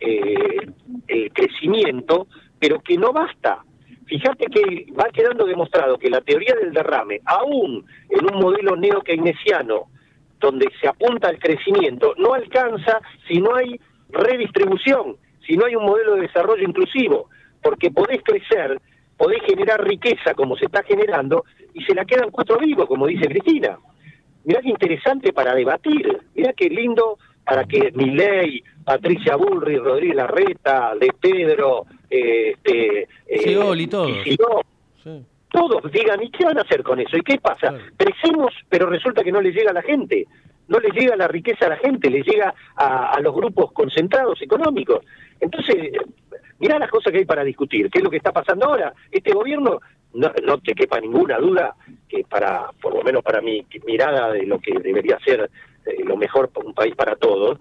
eh, 0.00 0.66
el 1.08 1.32
crecimiento, 1.32 2.26
pero 2.58 2.80
que 2.80 2.96
no 2.96 3.12
basta. 3.12 3.64
Fíjate 4.06 4.46
que 4.46 4.86
va 4.92 5.08
quedando 5.12 5.46
demostrado 5.46 5.98
que 5.98 6.10
la 6.10 6.20
teoría 6.20 6.54
del 6.54 6.72
derrame, 6.72 7.20
aún 7.24 7.84
en 8.08 8.34
un 8.34 8.40
modelo 8.40 8.76
neo-keynesiano, 8.76 9.88
donde 10.38 10.68
se 10.80 10.88
apunta 10.88 11.28
al 11.28 11.38
crecimiento, 11.38 12.14
no 12.18 12.34
alcanza 12.34 13.00
si 13.26 13.40
no 13.40 13.54
hay 13.54 13.80
redistribución, 14.10 15.16
si 15.46 15.56
no 15.56 15.66
hay 15.66 15.74
un 15.74 15.84
modelo 15.84 16.14
de 16.14 16.22
desarrollo 16.22 16.62
inclusivo, 16.62 17.30
porque 17.62 17.90
podés 17.90 18.22
crecer, 18.22 18.80
podés 19.16 19.42
generar 19.42 19.82
riqueza 19.82 20.34
como 20.34 20.56
se 20.56 20.66
está 20.66 20.82
generando, 20.84 21.44
y 21.74 21.82
se 21.84 21.94
la 21.94 22.04
quedan 22.04 22.30
cuatro 22.30 22.58
vivos, 22.58 22.86
como 22.86 23.06
dice 23.06 23.28
Cristina. 23.28 23.78
Mirá 24.44 24.60
qué 24.60 24.68
interesante 24.68 25.32
para 25.32 25.54
debatir, 25.54 26.20
mirá 26.34 26.52
qué 26.52 26.68
lindo 26.68 27.18
para 27.46 27.64
que 27.64 27.92
Milei, 27.94 28.62
Patricia 28.84 29.36
Bullrich, 29.36 29.78
Rodríguez 29.78 30.16
Larreta, 30.16 30.94
De 30.98 31.12
Pedro, 31.18 31.86
eh, 32.10 32.54
este, 32.56 33.08
eh, 33.26 33.54
todos. 33.54 34.62
Sí. 35.02 35.24
todos 35.52 35.92
digan, 35.92 36.20
¿y 36.24 36.30
qué 36.30 36.44
van 36.44 36.58
a 36.58 36.62
hacer 36.62 36.82
con 36.82 36.98
eso? 36.98 37.16
¿Y 37.16 37.22
qué 37.22 37.38
pasa? 37.38 37.68
Claro. 37.68 37.84
Crecemos, 37.96 38.52
pero 38.68 38.90
resulta 38.90 39.22
que 39.22 39.30
no 39.30 39.40
le 39.40 39.52
llega 39.52 39.70
a 39.70 39.74
la 39.74 39.82
gente. 39.82 40.26
No 40.66 40.80
le 40.80 40.88
llega 40.88 41.14
la 41.14 41.28
riqueza 41.28 41.66
a 41.66 41.68
la 41.68 41.76
gente, 41.76 42.10
le 42.10 42.22
llega 42.22 42.52
a, 42.74 43.12
a 43.12 43.20
los 43.20 43.32
grupos 43.32 43.70
concentrados 43.70 44.42
económicos. 44.42 45.04
Entonces, 45.38 45.92
mirá 46.58 46.80
las 46.80 46.90
cosas 46.90 47.12
que 47.12 47.20
hay 47.20 47.24
para 47.24 47.44
discutir. 47.44 47.88
¿Qué 47.88 47.98
es 47.98 48.04
lo 48.04 48.10
que 48.10 48.16
está 48.16 48.32
pasando 48.32 48.66
ahora? 48.66 48.92
Este 49.12 49.32
gobierno, 49.32 49.78
no, 50.14 50.32
no 50.44 50.58
te 50.58 50.74
quepa 50.74 50.98
ninguna 50.98 51.38
duda 51.38 51.76
que 52.08 52.24
para, 52.28 52.70
por 52.82 52.96
lo 52.96 53.04
menos 53.04 53.22
para 53.22 53.40
mi 53.40 53.64
mirada 53.86 54.32
de 54.32 54.44
lo 54.46 54.58
que 54.58 54.72
debería 54.80 55.16
ser 55.24 55.48
eh, 55.86 56.04
lo 56.04 56.16
mejor 56.16 56.50
un 56.64 56.74
país 56.74 56.94
para 56.94 57.16
todos, 57.16 57.58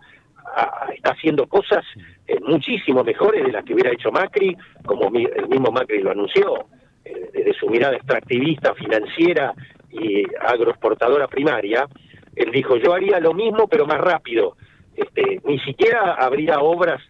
está 0.93 1.11
haciendo 1.11 1.47
cosas 1.47 1.83
eh, 2.27 2.39
muchísimo 2.41 3.03
mejores 3.03 3.43
de 3.43 3.51
las 3.51 3.63
que 3.65 3.73
hubiera 3.73 3.91
hecho 3.91 4.11
Macri, 4.11 4.55
como 4.85 5.09
mi- 5.09 5.25
el 5.25 5.47
mismo 5.47 5.71
Macri 5.71 6.01
lo 6.01 6.11
anunció, 6.11 6.65
eh, 7.03 7.29
desde 7.33 7.53
su 7.53 7.67
mirada 7.67 7.95
extractivista, 7.95 8.73
financiera 8.75 9.53
y 9.91 10.23
agroexportadora 10.41 11.27
primaria, 11.27 11.88
él 12.35 12.51
dijo, 12.51 12.77
yo 12.77 12.93
haría 12.93 13.19
lo 13.19 13.33
mismo 13.33 13.67
pero 13.67 13.85
más 13.85 13.99
rápido. 13.99 14.55
Este, 14.95 15.41
ni 15.45 15.59
siquiera 15.59 16.13
habría 16.13 16.59
obras 16.59 17.01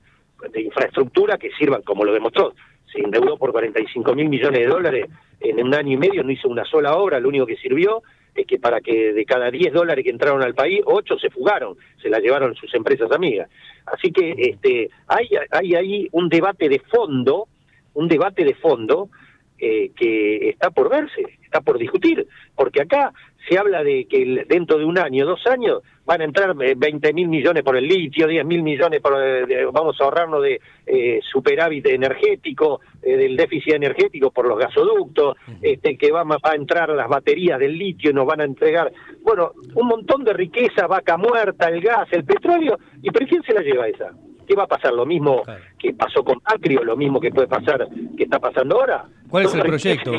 de 0.52 0.62
infraestructura 0.62 1.38
que 1.38 1.52
sirvan, 1.52 1.82
como 1.84 2.04
lo 2.04 2.14
demostró. 2.14 2.54
Se 2.92 3.00
endeudó 3.00 3.38
por 3.38 3.52
45 3.52 4.14
mil 4.16 4.30
millones 4.30 4.60
de 4.62 4.68
dólares 4.68 5.06
en 5.40 5.62
un 5.64 5.74
año 5.74 5.94
y 5.94 5.98
medio, 5.98 6.24
no 6.24 6.32
hizo 6.32 6.48
una 6.48 6.64
sola 6.66 6.96
obra, 6.96 7.20
lo 7.20 7.30
único 7.30 7.46
que 7.46 7.58
sirvió 7.58 8.02
es 8.36 8.46
que 8.46 8.60
para 8.60 8.82
que 8.82 9.14
de 9.14 9.26
cada 9.26 9.50
10 9.50 9.74
dólares 9.74 10.04
que 10.04 10.12
entraron 10.12 10.44
al 10.44 10.54
país, 10.54 10.82
8 10.86 11.18
se 11.20 11.30
fugaron, 11.30 11.78
se 12.02 12.10
la 12.10 12.20
llevaron 12.20 12.54
sus 12.56 12.74
empresas 12.76 13.12
amigas. 13.12 13.50
Así 13.86 14.12
que 14.12 14.36
este, 14.38 14.90
hay, 15.08 15.30
hay 15.52 15.76
ahí 15.76 16.10
un 16.12 16.28
debate 16.28 16.68
de 16.68 16.80
fondo, 16.80 17.48
un 17.94 18.08
debate 18.08 18.44
de 18.44 18.54
fondo 18.56 19.10
eh, 19.58 19.92
que 19.96 20.50
está 20.50 20.70
por 20.70 20.90
verse, 20.90 21.24
está 21.42 21.62
por 21.62 21.78
discutir, 21.78 22.28
porque 22.56 22.82
acá 22.82 23.14
se 23.48 23.58
habla 23.58 23.84
de 23.84 24.06
que 24.06 24.22
el- 24.22 24.46
dentro 24.48 24.78
de 24.78 24.86
un 24.86 24.98
año, 24.98 25.26
dos 25.26 25.46
años, 25.48 25.82
van 26.06 26.22
a 26.22 26.26
entrar 26.26 26.56
eh, 26.62 26.74
20 26.78 27.14
mil 27.14 27.28
millones 27.28 27.64
por 27.64 27.76
el 27.78 27.88
litio, 27.88 28.28
10 28.28 28.46
mil 28.46 28.62
millones 28.64 29.02
por, 29.02 29.14
eh, 29.22 29.46
de- 29.46 29.66
vamos 29.66 30.00
a 30.00 30.04
ahorrarnos 30.04 30.42
de 30.44 30.62
eh, 30.86 31.20
superávit 31.32 31.86
energético, 31.88 32.80
eh, 33.02 33.18
del 33.18 33.36
déficit 33.36 33.74
energético 33.74 34.30
por 34.32 34.48
los 34.48 34.58
gasoductos, 34.60 35.36
este, 35.62 35.98
que 35.98 36.12
va, 36.12 36.24
va 36.24 36.38
a 36.44 36.56
entrar 36.56 36.90
las 36.90 37.08
baterías 37.10 37.60
del 37.60 37.78
litio 37.78 38.12
y 38.12 38.14
nos 38.14 38.26
van 38.28 38.42
a 38.42 38.44
entregar, 38.46 38.92
bueno, 39.24 39.52
un 39.74 39.88
montón 39.88 40.24
de 40.24 40.34
riqueza, 40.34 40.86
vaca 40.88 41.18
muerta, 41.18 41.70
el 41.70 41.82
gas, 41.82 42.08
el 42.12 42.24
petróleo, 42.24 42.78
¿y 43.02 43.10
pero 43.10 43.26
quién 43.28 43.42
se 43.44 43.54
la 43.54 43.62
lleva 43.62 43.88
esa? 43.88 44.12
¿Qué 44.48 44.54
va 44.54 44.64
a 44.64 44.68
pasar? 44.68 44.94
¿Lo 44.94 45.08
mismo 45.08 45.42
Claro. 45.42 45.64
que 45.80 45.92
pasó 45.96 46.24
con 46.24 46.38
Macri 46.48 46.78
o 46.78 46.84
lo 46.84 46.96
mismo 46.96 47.20
que 47.20 47.32
puede 47.32 47.48
pasar, 47.48 47.88
que 48.16 48.26
está 48.26 48.38
pasando 48.38 48.76
ahora? 48.80 49.06
¿Cuál 49.28 49.46
es 49.46 49.56
el 49.56 49.62
proyecto? 49.64 50.12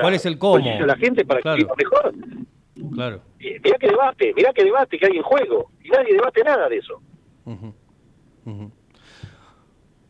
¿Cuál- 0.00 0.14
es 0.14 0.26
el 0.26 0.38
cómo? 0.38 0.64
la 0.86 0.94
gente 0.96 1.24
para 1.24 1.40
Claro. 1.40 1.56
que 1.56 1.64
viva 1.64 1.74
mejor. 1.76 2.12
Claro. 2.92 3.22
Y 3.38 3.58
Mirá 3.60 3.78
qué 3.78 3.86
debate, 3.88 4.32
mirá 4.34 4.52
qué 4.52 4.64
debate 4.64 4.98
que 4.98 5.06
hay 5.06 5.16
en 5.16 5.22
juego. 5.22 5.70
Y 5.82 5.88
nadie 5.90 6.14
debate 6.14 6.42
nada 6.42 6.68
de 6.68 6.76
eso. 6.78 7.00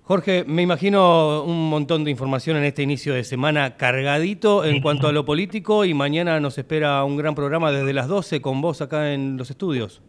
Jorge, 0.03 0.45
me 0.47 0.63
imagino 0.63 1.45
un 1.45 1.71
montón 1.71 2.05
de 2.05 2.11
información 2.11 2.57
en 2.57 2.65
este 2.65 2.83
inicio 2.83 3.15
de 3.15 3.25
semana 3.25 3.77
cargadito 3.77 4.65
en 4.65 4.83
cuanto 4.83 5.09
a 5.09 5.13
lo 5.13 5.25
político 5.25 5.85
y 5.85 5.95
mañana 5.95 6.41
nos 6.41 6.59
espera 6.59 7.05
un 7.05 7.17
gran 7.17 7.35
programa 7.35 7.73
desde 7.73 7.93
las 7.93 8.09
12 8.09 8.41
con 8.43 8.61
vos 8.61 8.83
acá 8.83 9.13
en 9.13 9.37
los 9.37 9.51
estudios. 9.51 10.03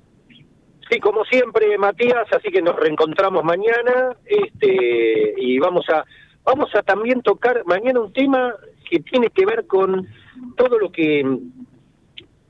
Sí, 0.89 0.99
como 0.99 1.23
siempre, 1.25 1.77
Matías, 1.77 2.27
así 2.31 2.51
que 2.51 2.61
nos 2.61 2.75
reencontramos 2.75 3.43
mañana 3.43 4.15
este, 4.25 5.33
y 5.37 5.57
vamos 5.59 5.85
a 5.89 6.03
vamos 6.43 6.69
a 6.75 6.83
también 6.83 7.21
tocar 7.21 7.63
mañana 7.65 7.99
un 7.99 8.13
tema 8.13 8.53
que 8.89 8.99
tiene 8.99 9.29
que 9.29 9.45
ver 9.45 9.65
con 9.65 10.07
todo 10.55 10.77
lo 10.77 10.91
que 10.91 11.23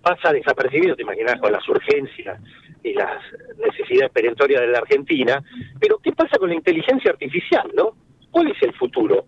pasa 0.06 0.32
desapercibido, 0.32 0.96
te 0.96 1.02
imaginas, 1.02 1.42
con 1.42 1.52
las 1.52 1.68
urgencias 1.68 2.40
y 2.84 2.94
las 2.94 3.24
necesidades 3.58 4.12
perentorias 4.12 4.62
de 4.62 4.68
la 4.68 4.78
Argentina, 4.78 5.44
pero 5.80 5.98
¿qué 5.98 6.12
pasa 6.12 6.38
con 6.38 6.50
la 6.50 6.54
inteligencia 6.54 7.10
artificial, 7.10 7.72
no? 7.76 7.96
¿Cuál 8.30 8.52
es 8.52 8.62
el 8.62 8.72
futuro? 8.74 9.26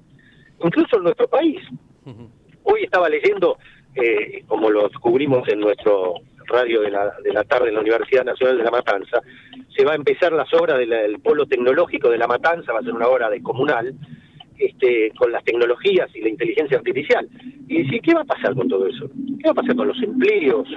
Incluso 0.64 0.98
en 0.98 1.04
nuestro 1.06 1.28
país. 1.28 1.60
Hoy 2.62 2.84
estaba 2.84 3.10
leyendo, 3.10 3.58
eh, 3.96 4.44
como 4.46 4.70
lo 4.70 4.88
descubrimos 4.88 5.48
en 5.50 5.62
nuestro 5.62 6.14
radio 6.46 6.82
de 6.82 6.92
la, 6.92 7.12
de 7.24 7.34
la 7.34 7.44
tarde 7.44 7.70
en 7.70 7.74
la 7.74 7.82
Universidad 7.82 8.24
Nacional 8.24 8.60
de 8.60 8.64
La 8.64 8.72
Matanza, 8.72 9.20
se 9.76 9.84
va 9.84 9.94
a 9.94 9.96
empezar 9.96 10.32
las 10.32 10.54
obras 10.54 10.78
del 10.78 10.92
del 10.92 11.20
polo 11.20 11.48
tecnológico 11.48 12.12
de 12.12 12.20
La 12.20 12.28
Matanza, 12.28 12.72
va 12.72 12.82
a 12.82 12.84
ser 12.84 12.94
una 12.94 13.08
obra 13.08 13.32
de 13.32 13.42
comunal, 13.42 13.96
este, 14.60 15.12
con 15.18 15.32
las 15.32 15.44
tecnologías 15.44 16.10
y 16.16 16.22
la 16.22 16.30
inteligencia 16.30 16.78
artificial. 16.78 17.28
Y 17.68 17.84
decir, 17.84 18.02
¿qué 18.02 18.14
va 18.14 18.22
a 18.22 18.26
pasar 18.26 18.54
con 18.56 18.68
todo 18.68 18.86
eso? 18.86 19.10
¿Qué 19.40 19.48
va 19.48 19.52
a 19.52 19.56
pasar 19.56 19.76
con 19.76 19.88
los 19.88 20.02
empleos? 20.02 20.68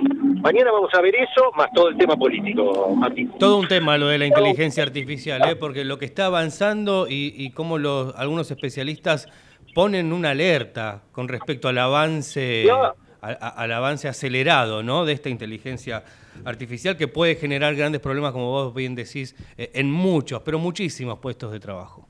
Mañana 0.42 0.72
vamos 0.72 0.92
a 0.94 1.00
ver 1.00 1.14
eso, 1.14 1.50
más 1.56 1.68
todo 1.72 1.88
el 1.88 1.96
tema 1.96 2.16
político, 2.16 2.94
Martín. 2.96 3.32
Todo 3.38 3.58
un 3.58 3.68
tema 3.68 3.98
lo 3.98 4.08
de 4.08 4.18
la 4.18 4.26
inteligencia 4.26 4.82
artificial, 4.82 5.42
¿eh? 5.48 5.56
porque 5.56 5.84
lo 5.84 5.98
que 5.98 6.04
está 6.04 6.26
avanzando 6.26 7.06
y, 7.08 7.34
y 7.36 7.50
cómo 7.50 7.78
los, 7.78 8.14
algunos 8.16 8.50
especialistas 8.50 9.28
ponen 9.74 10.12
una 10.12 10.30
alerta 10.30 11.02
con 11.12 11.28
respecto 11.28 11.68
al 11.68 11.78
avance, 11.78 12.66
al 13.20 13.72
avance 13.72 14.08
acelerado 14.08 14.82
¿no? 14.82 15.04
de 15.04 15.12
esta 15.12 15.28
inteligencia 15.28 16.04
artificial 16.44 16.96
que 16.96 17.08
puede 17.08 17.36
generar 17.36 17.74
grandes 17.74 18.00
problemas, 18.00 18.32
como 18.32 18.50
vos 18.50 18.74
bien 18.74 18.94
decís, 18.94 19.36
eh, 19.56 19.70
en 19.74 19.90
muchos, 19.90 20.42
pero 20.42 20.58
muchísimos 20.58 21.18
puestos 21.18 21.52
de 21.52 21.60
trabajo. 21.60 22.08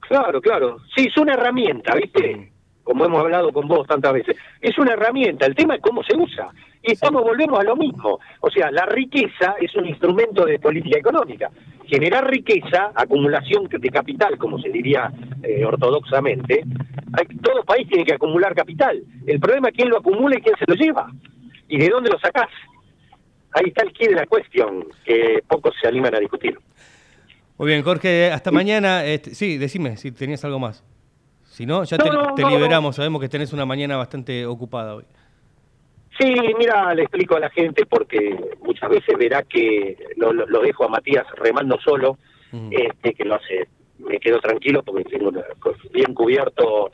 Claro, 0.00 0.40
claro. 0.40 0.78
Sí, 0.96 1.06
es 1.08 1.16
una 1.18 1.34
herramienta, 1.34 1.94
¿viste? 1.94 2.52
Como 2.88 3.04
hemos 3.04 3.20
hablado 3.20 3.52
con 3.52 3.68
vos 3.68 3.86
tantas 3.86 4.14
veces. 4.14 4.34
Es 4.62 4.78
una 4.78 4.94
herramienta, 4.94 5.44
el 5.44 5.54
tema 5.54 5.74
es 5.74 5.82
cómo 5.82 6.02
se 6.02 6.16
usa. 6.16 6.48
Y 6.82 6.92
estamos, 6.92 7.22
volvemos 7.22 7.60
a 7.60 7.62
lo 7.62 7.76
mismo. 7.76 8.18
O 8.40 8.50
sea, 8.50 8.70
la 8.70 8.86
riqueza 8.86 9.56
es 9.60 9.74
un 9.76 9.84
instrumento 9.86 10.46
de 10.46 10.58
política 10.58 10.98
económica. 10.98 11.50
Generar 11.86 12.26
riqueza, 12.30 12.90
acumulación 12.94 13.68
de 13.68 13.90
capital, 13.90 14.38
como 14.38 14.58
se 14.58 14.70
diría 14.70 15.12
eh, 15.42 15.66
ortodoxamente, 15.66 16.64
hay- 17.12 17.36
todo 17.42 17.62
país 17.64 17.86
tiene 17.88 18.06
que 18.06 18.14
acumular 18.14 18.54
capital. 18.54 19.02
El 19.26 19.38
problema 19.38 19.68
es 19.68 19.74
quién 19.74 19.90
lo 19.90 19.98
acumula 19.98 20.38
y 20.38 20.40
quién 20.40 20.54
se 20.58 20.64
lo 20.66 20.74
lleva. 20.74 21.12
¿Y 21.68 21.76
de 21.76 21.90
dónde 21.90 22.08
lo 22.08 22.18
sacás? 22.18 22.48
Ahí 23.52 23.64
está 23.66 23.82
el 23.84 23.92
quid 23.92 24.08
de 24.08 24.14
la 24.14 24.26
cuestión, 24.26 24.86
que 25.04 25.42
pocos 25.46 25.74
se 25.78 25.88
animan 25.88 26.14
a 26.14 26.20
discutir. 26.20 26.58
Muy 27.58 27.68
bien, 27.68 27.82
Jorge, 27.82 28.30
hasta 28.32 28.50
mañana. 28.50 29.04
Este, 29.04 29.34
sí, 29.34 29.58
decime 29.58 29.98
si 29.98 30.10
tenías 30.10 30.42
algo 30.46 30.58
más. 30.58 30.82
Si 31.58 31.66
no, 31.66 31.82
ya 31.82 31.96
No, 31.96 32.04
te, 32.04 32.10
no, 32.10 32.34
te 32.36 32.42
no, 32.42 32.50
liberamos. 32.50 32.94
Sabemos 32.94 33.20
que 33.20 33.28
tenés 33.28 33.52
una 33.52 33.66
mañana 33.66 33.96
bastante 33.96 34.46
ocupada 34.46 34.94
hoy. 34.94 35.02
Sí, 36.16 36.32
mira, 36.56 36.94
le 36.94 37.02
explico 37.02 37.34
a 37.34 37.40
la 37.40 37.50
gente 37.50 37.84
porque 37.84 38.36
muchas 38.62 38.88
veces 38.88 39.18
verá 39.18 39.42
que 39.42 39.96
lo, 40.16 40.32
lo- 40.32 40.46
lo 40.46 40.60
dejo 40.62 40.84
a 40.84 40.88
Matías 40.88 41.26
remando 41.34 41.76
solo, 41.80 42.16
Ujú. 42.52 42.70
este 42.70 43.12
que 43.12 43.24
lo 43.24 43.34
hace, 43.34 43.66
me 43.98 44.20
quedo 44.20 44.38
tranquilo 44.38 44.84
porque 44.84 45.02
tengo 45.02 45.30
una- 45.30 45.42
bien 45.92 46.14
cubierto, 46.14 46.92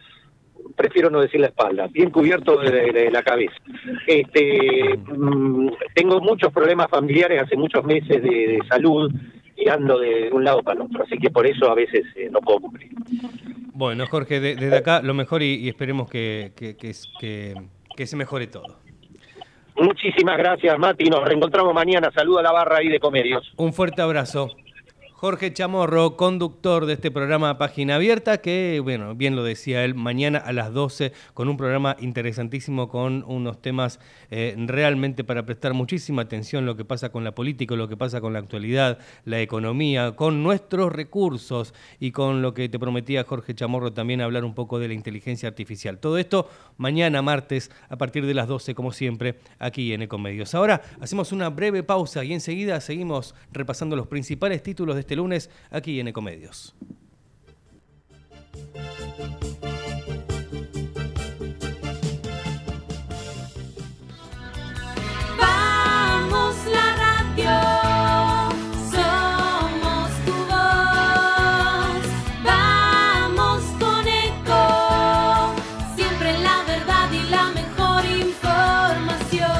prefiero 0.76 1.10
no 1.10 1.20
decir 1.20 1.40
la 1.40 1.48
espalda, 1.48 1.86
bien 1.88 2.08
cubierto 2.08 2.56
de, 2.56 2.70
de- 2.70 2.92
de 2.92 3.10
la 3.10 3.22
cabeza. 3.22 3.56
Este, 4.06 4.96
mm, 4.96 5.68
tengo 5.94 6.22
muchos 6.22 6.50
problemas 6.54 6.88
familiares 6.88 7.42
hace 7.42 7.56
muchos 7.58 7.84
meses 7.84 8.22
de, 8.22 8.30
de 8.30 8.60
salud 8.66 9.12
y 9.56 9.68
ando 9.68 9.98
de 9.98 10.30
un 10.32 10.44
lado 10.44 10.62
para 10.62 10.80
el 10.80 10.86
otro, 10.86 11.02
así 11.04 11.16
que 11.18 11.30
por 11.30 11.46
eso 11.46 11.70
a 11.70 11.74
veces 11.74 12.04
eh, 12.16 12.28
no 12.30 12.40
puedo 12.40 12.60
cumplir. 12.60 12.90
Bueno, 13.72 14.06
Jorge, 14.06 14.40
de- 14.40 14.54
desde 14.56 14.76
acá 14.76 15.00
lo 15.02 15.14
mejor 15.14 15.42
y, 15.42 15.54
y 15.56 15.68
esperemos 15.68 16.08
que, 16.08 16.52
que- 16.56 16.76
que 16.76 18.06
se 18.06 18.16
mejore 18.16 18.46
todo. 18.46 18.78
Muchísimas 19.76 20.38
gracias, 20.38 20.78
Mati, 20.78 21.04
nos 21.06 21.24
reencontramos 21.24 21.74
mañana, 21.74 22.10
saludo 22.14 22.38
a 22.38 22.42
la 22.42 22.52
barra 22.52 22.76
ahí 22.78 22.88
de 22.88 23.00
Comedios. 23.00 23.52
Un 23.56 23.72
fuerte 23.72 24.02
abrazo. 24.02 24.50
Jorge 25.24 25.54
Chamorro, 25.54 26.18
conductor 26.18 26.84
de 26.84 26.92
este 26.92 27.10
programa 27.10 27.56
Página 27.56 27.94
Abierta, 27.94 28.42
que, 28.42 28.78
bueno, 28.84 29.14
bien 29.14 29.36
lo 29.36 29.42
decía 29.42 29.82
él, 29.82 29.94
mañana 29.94 30.36
a 30.36 30.52
las 30.52 30.70
12 30.74 31.14
con 31.32 31.48
un 31.48 31.56
programa 31.56 31.96
interesantísimo 31.98 32.90
con 32.90 33.24
unos 33.26 33.62
temas 33.62 34.00
eh, 34.30 34.54
realmente 34.58 35.24
para 35.24 35.46
prestar 35.46 35.72
muchísima 35.72 36.20
atención 36.20 36.66
lo 36.66 36.76
que 36.76 36.84
pasa 36.84 37.08
con 37.08 37.24
la 37.24 37.34
política, 37.34 37.74
lo 37.74 37.88
que 37.88 37.96
pasa 37.96 38.20
con 38.20 38.34
la 38.34 38.38
actualidad, 38.40 38.98
la 39.24 39.40
economía, 39.40 40.14
con 40.14 40.42
nuestros 40.42 40.92
recursos 40.92 41.72
y 41.98 42.10
con 42.10 42.42
lo 42.42 42.52
que 42.52 42.68
te 42.68 42.78
prometía 42.78 43.24
Jorge 43.24 43.54
Chamorro 43.54 43.94
también 43.94 44.20
hablar 44.20 44.44
un 44.44 44.54
poco 44.54 44.78
de 44.78 44.88
la 44.88 44.94
inteligencia 44.94 45.48
artificial. 45.48 46.00
Todo 46.00 46.18
esto 46.18 46.50
mañana 46.76 47.22
martes 47.22 47.70
a 47.88 47.96
partir 47.96 48.26
de 48.26 48.34
las 48.34 48.46
12, 48.46 48.74
como 48.74 48.92
siempre, 48.92 49.36
aquí 49.58 49.94
en 49.94 50.02
Ecomedios. 50.02 50.54
Ahora 50.54 50.82
hacemos 51.00 51.32
una 51.32 51.48
breve 51.48 51.82
pausa 51.82 52.24
y 52.24 52.34
enseguida 52.34 52.78
seguimos 52.82 53.34
repasando 53.52 53.96
los 53.96 54.06
principales 54.06 54.62
títulos 54.62 54.96
de 54.96 55.00
este 55.00 55.13
lunes 55.16 55.50
aquí 55.70 56.00
en 56.00 56.08
Ecomedios. 56.08 56.74
Vamos 65.38 66.54
la 66.72 66.86
radio, 67.04 67.54
somos 68.90 70.10
tu 70.24 70.34
voz. 70.50 72.04
Vamos 72.44 73.62
con 73.80 74.06
eco, 74.06 75.54
siempre 75.96 76.38
la 76.38 76.62
verdad 76.66 77.10
y 77.12 77.22
la 77.28 77.50
mejor 77.50 78.04
información. 78.04 79.50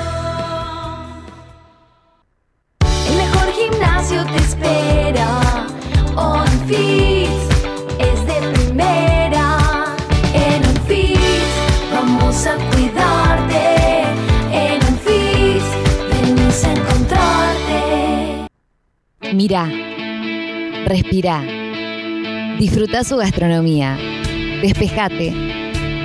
El 3.09 3.17
mejor 3.17 3.53
gimnasio 3.53 4.25
te 4.27 4.37
espera. 4.37 5.04
Mira, 19.35 19.69
respira, 20.87 21.43
disfruta 22.59 23.05
su 23.05 23.17
gastronomía, 23.17 23.99
despejate. 24.63 25.35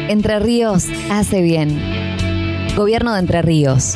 Entre 0.09 0.39
Ríos 0.39 0.87
hace 1.09 1.41
bien. 1.41 1.79
Gobierno 2.75 3.13
de 3.13 3.19
Entre 3.19 3.41
Ríos. 3.41 3.95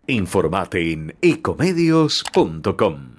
Informate 0.07 0.93
en 0.93 1.17
ecomedios.com. 1.23 3.15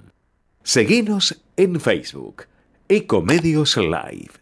Seguinos 0.62 1.42
en 1.56 1.80
Facebook, 1.80 2.44
Ecomedios 2.88 3.76
Live. 3.78 4.39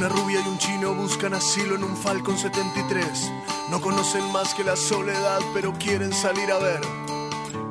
Una 0.00 0.08
rubia 0.08 0.40
y 0.40 0.48
un 0.48 0.56
chino 0.56 0.94
buscan 0.94 1.34
asilo 1.34 1.74
en 1.74 1.84
un 1.84 1.94
Falcon 1.94 2.38
73. 2.38 3.30
No 3.70 3.82
conocen 3.82 4.32
más 4.32 4.54
que 4.54 4.64
la 4.64 4.74
soledad, 4.74 5.40
pero 5.52 5.74
quieren 5.74 6.10
salir 6.14 6.50
a 6.50 6.58
ver. 6.58 6.80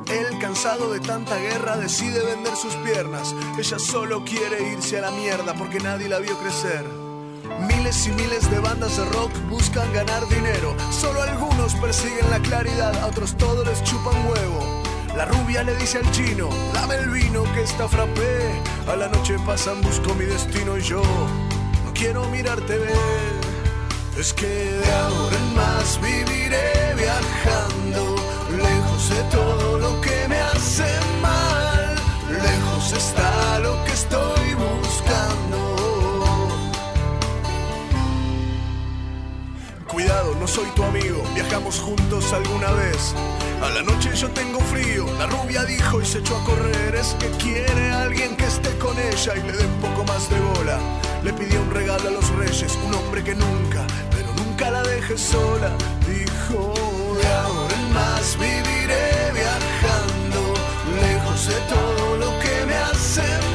Él, 0.06 0.38
cansado 0.38 0.92
de 0.92 1.00
tanta 1.00 1.36
guerra, 1.38 1.76
decide 1.76 2.22
vender 2.22 2.54
sus 2.54 2.72
piernas. 2.84 3.34
Ella 3.58 3.80
solo 3.80 4.24
quiere 4.24 4.62
irse 4.70 4.98
a 4.98 5.00
la 5.00 5.10
mierda 5.10 5.54
porque 5.54 5.80
nadie 5.80 6.08
la 6.08 6.20
vio 6.20 6.38
crecer. 6.38 6.84
Miles 7.66 8.06
y 8.06 8.12
miles 8.12 8.48
de 8.48 8.60
bandas 8.60 8.96
de 8.96 9.06
rock 9.06 9.32
buscan 9.48 9.92
ganar 9.92 10.24
dinero. 10.28 10.76
Solo 10.92 11.22
algunos 11.22 11.74
persiguen 11.74 12.30
la 12.30 12.38
claridad, 12.38 12.96
a 13.02 13.08
otros 13.08 13.36
todos 13.38 13.66
les 13.66 13.82
chupan 13.82 14.14
huevo. 14.28 14.82
La 15.16 15.24
rubia 15.24 15.64
le 15.64 15.74
dice 15.74 15.98
al 15.98 16.08
chino, 16.12 16.48
dame 16.72 16.94
el 16.94 17.10
vino 17.10 17.42
que 17.54 17.62
está 17.64 17.88
frappé. 17.88 18.52
A 18.86 18.94
la 18.94 19.08
noche 19.08 19.34
pasan, 19.44 19.80
busco 19.80 20.14
mi 20.14 20.26
destino 20.26 20.78
y 20.78 20.82
yo 20.82 21.02
quiero 22.00 22.24
mirarte 22.30 22.78
ver. 22.78 23.40
Es 24.18 24.32
que 24.32 24.46
de 24.46 24.92
ahora 25.04 25.36
en 25.36 25.54
más 25.54 26.00
viviré 26.00 26.94
viajando, 26.96 28.16
lejos 28.56 29.10
de 29.10 29.22
todo 29.36 29.78
lo 29.78 30.00
que 30.00 30.26
me 30.28 30.40
hace 30.40 30.88
mal. 31.20 31.94
Lejos 32.30 32.92
está 32.92 33.58
lo 33.58 33.84
que 33.84 33.92
estoy 33.92 34.54
buscando. 34.54 35.58
Cuidado, 39.86 40.34
no 40.40 40.46
soy 40.48 40.68
tu 40.74 40.82
amigo, 40.82 41.22
viajamos 41.34 41.80
juntos 41.80 42.32
alguna 42.32 42.70
vez. 42.72 43.14
A 43.62 43.68
la 43.68 43.82
noche 43.82 44.10
yo 44.16 44.30
tengo 44.30 44.58
frío, 44.60 45.04
la 45.18 45.26
rubia 45.26 45.64
dijo 45.64 46.00
y 46.00 46.06
se 46.06 46.20
echó 46.20 46.34
a 46.38 46.44
correr. 46.44 46.94
Es 46.94 47.14
que 47.20 47.28
quiere 47.42 47.90
a 47.90 48.02
alguien 48.04 48.36
que 48.36 48.46
esté 48.46 48.70
con 48.78 48.98
ella 48.98 49.34
y 49.36 49.42
le 49.46 49.52
dé 49.52 49.66
un 49.66 49.80
poco 49.82 50.04
más 50.04 50.30
de 50.30 50.40
bola. 50.40 50.78
Le 51.22 51.32
pidió 51.34 51.60
un 51.62 51.70
regalo 51.70 52.08
a 52.08 52.12
los 52.12 52.28
reyes, 52.36 52.78
un 52.86 52.94
hombre 52.94 53.22
que 53.22 53.34
nunca, 53.34 53.86
pero 54.10 54.32
nunca 54.34 54.70
la 54.70 54.82
deje 54.82 55.18
sola. 55.18 55.70
Dijo, 56.08 56.74
de 57.20 57.28
ahora 57.28 57.74
en 57.74 57.92
más 57.92 58.38
viviré 58.38 59.32
viajando, 59.34 60.54
lejos 61.00 61.46
de 61.46 61.58
todo 61.68 62.16
lo 62.16 62.38
que 62.40 62.66
me 62.66 62.74
hace 62.74 63.49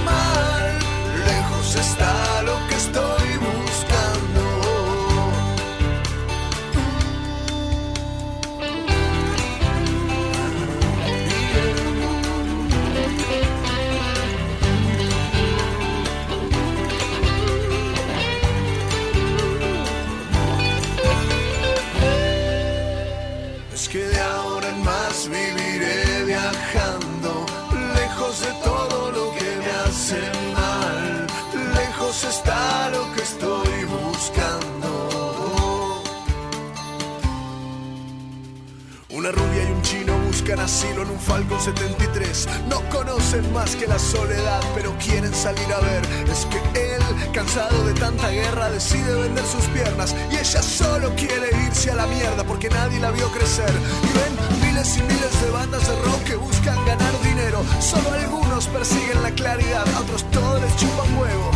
buscan 40.56 40.60
asilo 40.60 41.04
en 41.04 41.10
un 41.10 41.20
Falcon 41.20 41.60
73. 41.60 42.48
No 42.70 42.82
conocen 42.90 43.52
más 43.54 43.76
que 43.76 43.88
la 43.88 44.00
soledad, 44.00 44.62
pero 44.74 44.96
quieren 44.98 45.34
salir 45.34 45.68
a 45.74 45.80
ver. 45.80 46.04
Es 46.32 46.46
que 46.46 46.58
él, 46.80 47.02
cansado 47.34 47.86
de 47.86 47.94
tanta 47.94 48.30
guerra, 48.30 48.70
decide 48.70 49.14
vender 49.16 49.44
sus 49.46 49.66
piernas. 49.66 50.16
Y 50.32 50.36
ella 50.36 50.62
solo 50.62 51.14
quiere 51.16 51.50
irse 51.66 51.92
a 51.92 51.96
la 51.96 52.08
mierda 52.08 52.44
porque 52.44 52.70
nadie 52.70 53.00
la 53.00 53.12
vio 53.12 53.28
crecer. 53.32 53.72
Y 54.04 54.12
ven 54.18 54.68
miles 54.68 54.98
y 54.98 55.02
miles 55.02 55.42
de 55.42 55.50
bandas 55.52 55.88
de 55.88 55.96
rock 56.04 56.24
que 56.24 56.36
buscan 56.36 56.78
ganar 56.86 57.14
dinero. 57.24 57.64
Solo 57.80 58.12
algunos 58.12 58.68
persiguen 58.68 59.24
la 59.24 59.32
claridad, 59.32 59.86
a 59.96 60.00
otros 60.00 60.24
todos 60.32 60.62
les 60.62 60.76
chupan 60.78 61.18
huevo. 61.18 61.52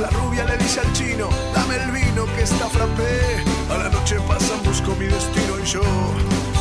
La 0.00 0.10
rubia 0.10 0.44
le 0.44 0.56
dice 0.58 0.80
al 0.80 0.92
chino, 0.92 1.28
dame 1.54 1.76
el 1.76 1.90
vino 1.92 2.26
que 2.36 2.42
está 2.42 2.68
frappé. 2.68 3.42
A 3.70 3.78
la 3.78 3.88
noche 3.88 4.16
pasan, 4.28 4.62
busco 4.64 4.94
mi 4.96 5.06
destino 5.06 5.58
y 5.62 5.66
yo 5.66 5.82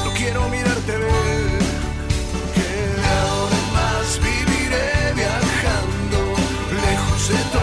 no 0.05 0.13
quiero 0.13 0.47
mirarte 0.49 0.97
ver. 0.97 1.62
Lejos 7.33 7.62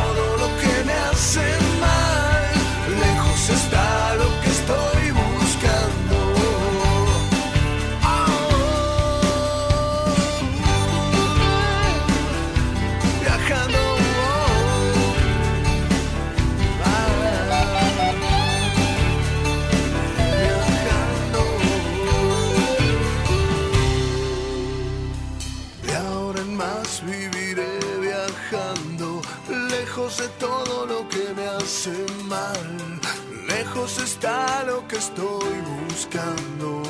de 30.21 30.29
todo 30.39 30.87
lo 30.87 31.09
que 31.09 31.33
me 31.35 31.47
hace 31.47 32.07
mal, 32.29 33.01
lejos 33.49 33.99
está 33.99 34.65
lo 34.65 34.87
que 34.87 34.97
estoy 34.97 35.55
buscando. 35.89 36.83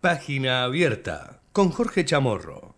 Página 0.00 0.64
abierta 0.64 1.40
con 1.52 1.70
Jorge 1.70 2.04
Chamorro. 2.04 2.75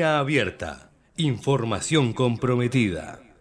Abierta. 0.00 0.90
Información 1.16 2.14
comprometida. 2.14 3.31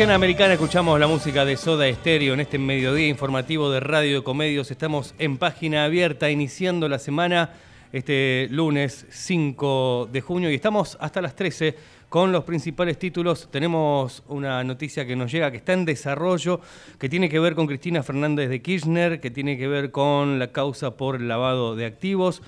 Persiana 0.00 0.14
americana 0.14 0.54
escuchamos 0.54 0.98
la 0.98 1.06
música 1.06 1.44
de 1.44 1.58
Soda 1.58 1.86
Stereo 1.92 2.32
en 2.32 2.40
este 2.40 2.56
mediodía 2.56 3.06
informativo 3.06 3.70
de 3.70 3.80
Radio 3.80 4.16
de 4.16 4.24
Comedios. 4.24 4.70
Estamos 4.70 5.14
en 5.18 5.36
página 5.36 5.84
abierta 5.84 6.30
iniciando 6.30 6.88
la 6.88 6.98
semana 6.98 7.50
este 7.92 8.48
lunes 8.50 9.04
5 9.10 10.08
de 10.10 10.22
junio 10.22 10.50
y 10.50 10.54
estamos 10.54 10.96
hasta 11.02 11.20
las 11.20 11.36
13 11.36 11.76
con 12.08 12.32
los 12.32 12.44
principales 12.44 12.98
títulos. 12.98 13.50
Tenemos 13.50 14.22
una 14.28 14.64
noticia 14.64 15.04
que 15.04 15.16
nos 15.16 15.30
llega 15.30 15.50
que 15.50 15.58
está 15.58 15.74
en 15.74 15.84
desarrollo, 15.84 16.62
que 16.98 17.10
tiene 17.10 17.28
que 17.28 17.38
ver 17.38 17.54
con 17.54 17.66
Cristina 17.66 18.02
Fernández 18.02 18.48
de 18.48 18.62
Kirchner, 18.62 19.20
que 19.20 19.30
tiene 19.30 19.58
que 19.58 19.68
ver 19.68 19.90
con 19.90 20.38
la 20.38 20.50
causa 20.50 20.96
por 20.96 21.20
lavado 21.20 21.76
de 21.76 21.84
activos. 21.84 22.40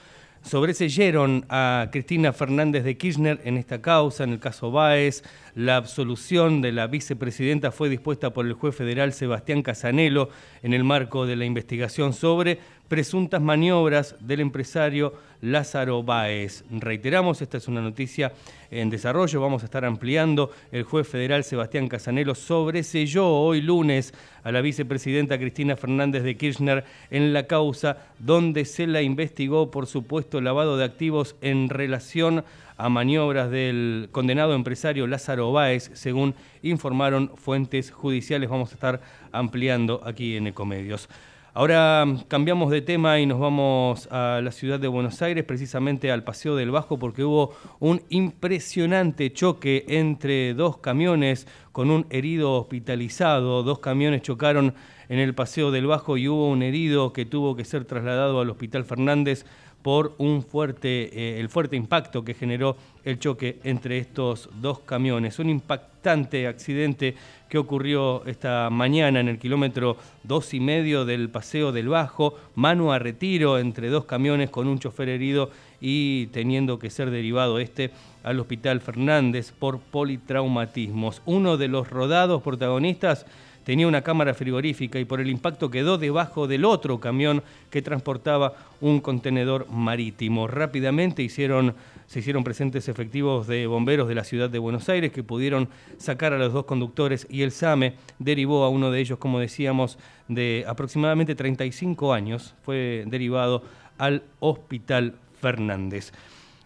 Sobreseyeron 0.43 1.45
a 1.51 1.89
Cristina 1.93 2.33
Fernández 2.33 2.83
de 2.83 2.97
Kirchner 2.97 3.41
en 3.45 3.59
esta 3.59 3.81
causa, 3.81 4.25
en 4.25 4.31
el 4.31 4.41
caso 4.41 4.73
Baez. 4.73 5.23
La 5.55 5.77
absolución 5.77 6.63
de 6.63 6.73
la 6.73 6.87
vicepresidenta 6.87 7.73
fue 7.73 7.91
dispuesta 7.91 8.33
por 8.33 8.47
el 8.47 8.55
juez 8.55 8.75
federal 8.75 9.13
Sebastián 9.13 9.63
Casanelo 9.63 10.31
en 10.63 10.73
el 10.73 10.83
marco 10.83 11.27
de 11.27 11.37
la 11.37 11.45
investigación 11.45 12.15
sobre 12.15 12.59
presuntas 12.89 13.43
maniobras 13.43 14.17
del 14.21 14.41
empresario 14.41 15.13
Lázaro 15.43 16.03
Báez. 16.03 16.65
Reiteramos, 16.71 17.43
esta 17.43 17.59
es 17.59 17.69
una 17.69 17.83
noticia 17.83 18.33
en 18.71 18.89
desarrollo, 18.89 19.43
vamos 19.43 19.61
a 19.63 19.67
estar 19.67 19.85
ampliando. 19.85 20.51
El 20.71 20.85
juez 20.85 21.07
federal 21.07 21.45
Sebastián 21.45 21.89
Casanelo 21.89 22.35
sobreselló 22.35 23.29
hoy 23.29 23.61
lunes 23.61 24.15
a 24.45 24.53
la 24.53 24.63
vicepresidenta 24.63 25.39
Cristina 25.39 25.77
Fernández 25.77 26.23
de 26.23 26.37
Kirchner 26.39 26.85
en 27.11 27.35
la 27.35 27.47
causa 27.47 27.99
donde 28.19 28.65
se 28.65 28.87
la 28.87 29.03
investigó 29.03 29.71
por 29.71 29.87
supuesto 29.87 30.41
lavado 30.41 30.79
de 30.79 30.85
activos 30.85 31.37
en 31.43 31.69
relación 31.69 32.45
a 32.83 32.89
maniobras 32.89 33.49
del 33.49 34.09
condenado 34.11 34.55
empresario 34.55 35.07
Lázaro 35.07 35.53
Báez, 35.53 35.93
según 35.95 36.35
informaron 36.63 37.31
fuentes 37.37 37.93
judiciales. 37.93 38.51
Vamos 38.51 38.73
a 38.73 38.75
estar 38.75 39.01
ampliando 39.31 40.01
aquí 40.05 40.37
en 40.37 40.49
Ecomedios. 40.49 41.09
Ahora 41.55 42.05
cambiamos 42.27 42.71
de 42.73 42.81
tema 42.81 43.21
y 43.21 43.27
nos 43.27 43.39
vamos 43.39 44.09
a 44.11 44.41
la 44.43 44.51
ciudad 44.51 44.81
de 44.81 44.89
Buenos 44.89 45.23
Aires, 45.23 45.45
precisamente 45.45 46.11
al 46.11 46.25
Paseo 46.25 46.57
del 46.57 46.73
Bajo, 46.73 46.99
porque 46.99 47.23
hubo 47.23 47.55
un 47.79 48.03
impresionante 48.09 49.33
choque 49.33 49.85
entre 49.87 50.55
dos 50.55 50.79
camiones 50.79 51.47
con 51.71 51.91
un 51.91 52.07
herido 52.11 52.55
hospitalizado. 52.55 53.63
Dos 53.63 53.79
camiones 53.79 54.23
chocaron 54.23 54.75
en 55.09 55.19
el 55.19 55.35
Paseo 55.35 55.71
del 55.71 55.87
Bajo 55.87 56.17
y 56.17 56.27
hubo 56.27 56.49
un 56.49 56.63
herido 56.63 57.13
que 57.13 57.27
tuvo 57.27 57.55
que 57.55 57.65
ser 57.67 57.85
trasladado 57.85 58.41
al 58.41 58.51
Hospital 58.51 58.85
Fernández 58.85 59.45
por 59.83 60.15
un 60.19 60.43
fuerte, 60.43 61.11
eh, 61.13 61.41
el 61.41 61.49
fuerte 61.49 61.77
impacto 61.77 62.25
que 62.25 62.35
generó 62.35 62.77
el 63.05 63.19
choque 63.19 63.59
entre 63.65 63.99
estos 63.99 64.49
dos 64.61 64.81
camiones. 64.81 65.39
Un 65.39 65.51
impactante 65.51 66.47
accidente 66.47 67.15
que 67.49 67.59
ocurrió 67.59 68.25
esta 68.27 68.71
mañana 68.71 69.21
en 69.21 69.29
el 69.29 69.39
kilómetro 69.39 69.97
dos 70.23 70.55
y 70.55 70.61
medio 70.61 71.05
del 71.05 71.29
Paseo 71.29 71.73
del 71.73 71.89
Bajo, 71.89 72.35
mano 72.55 72.93
a 72.93 72.99
retiro 72.99 73.59
entre 73.59 73.89
dos 73.89 74.05
camiones 74.05 74.51
con 74.51 74.69
un 74.69 74.79
chofer 74.79 75.09
herido 75.09 75.51
y 75.81 76.27
teniendo 76.29 76.79
que 76.79 76.91
ser 76.91 77.11
derivado 77.11 77.59
este 77.59 77.91
al 78.23 78.39
Hospital 78.39 78.81
Fernández 78.81 79.53
por 79.53 79.81
politraumatismos. 79.81 81.23
Uno 81.27 81.57
de 81.57 81.69
los 81.69 81.91
rodados 81.91 82.41
protagonistas 82.43 83.27
tenía 83.65 83.87
una 83.87 84.03
cámara 84.03 84.35
frigorífica 84.35 84.99
y 84.99 85.05
por 85.05 85.21
el 85.21 85.31
impacto 85.31 85.71
quedó 85.71 85.99
debajo 85.99 86.47
del 86.47 86.65
otro 86.65 87.01
camión 87.01 87.43
que 87.71 87.83
transportaba 87.83 88.55
un 88.81 89.01
contenedor 89.01 89.69
marítimo. 89.71 90.47
Rápidamente 90.49 91.29
se 91.29 92.19
hicieron 92.19 92.45
presentes 92.45 92.89
efectivos 92.89 93.47
de 93.47 93.67
bomberos 93.67 94.09
de 94.09 94.15
la 94.15 94.25
ciudad 94.25 94.51
de 94.51 94.59
Buenos 94.59 94.89
Aires 94.89 95.13
que 95.13 95.23
pudieron 95.23 95.69
sacar 95.99 96.33
a 96.33 96.39
los 96.39 96.53
dos 96.53 96.65
conductores 96.65 97.27
y 97.31 97.43
el 97.43 97.53
SAME 97.53 97.95
derivó 98.19 98.65
a 98.65 98.69
uno 98.69 98.91
de 98.91 99.01
ellos, 99.01 99.19
como 99.19 99.39
decíamos, 99.39 99.99
de 100.29 100.65
aproximadamente 100.67 101.35
35 101.35 102.13
años, 102.13 102.55
fue 102.63 103.05
derivado 103.07 103.63
al 103.99 104.23
Hospital 104.41 105.15
Fernández. 105.41 106.13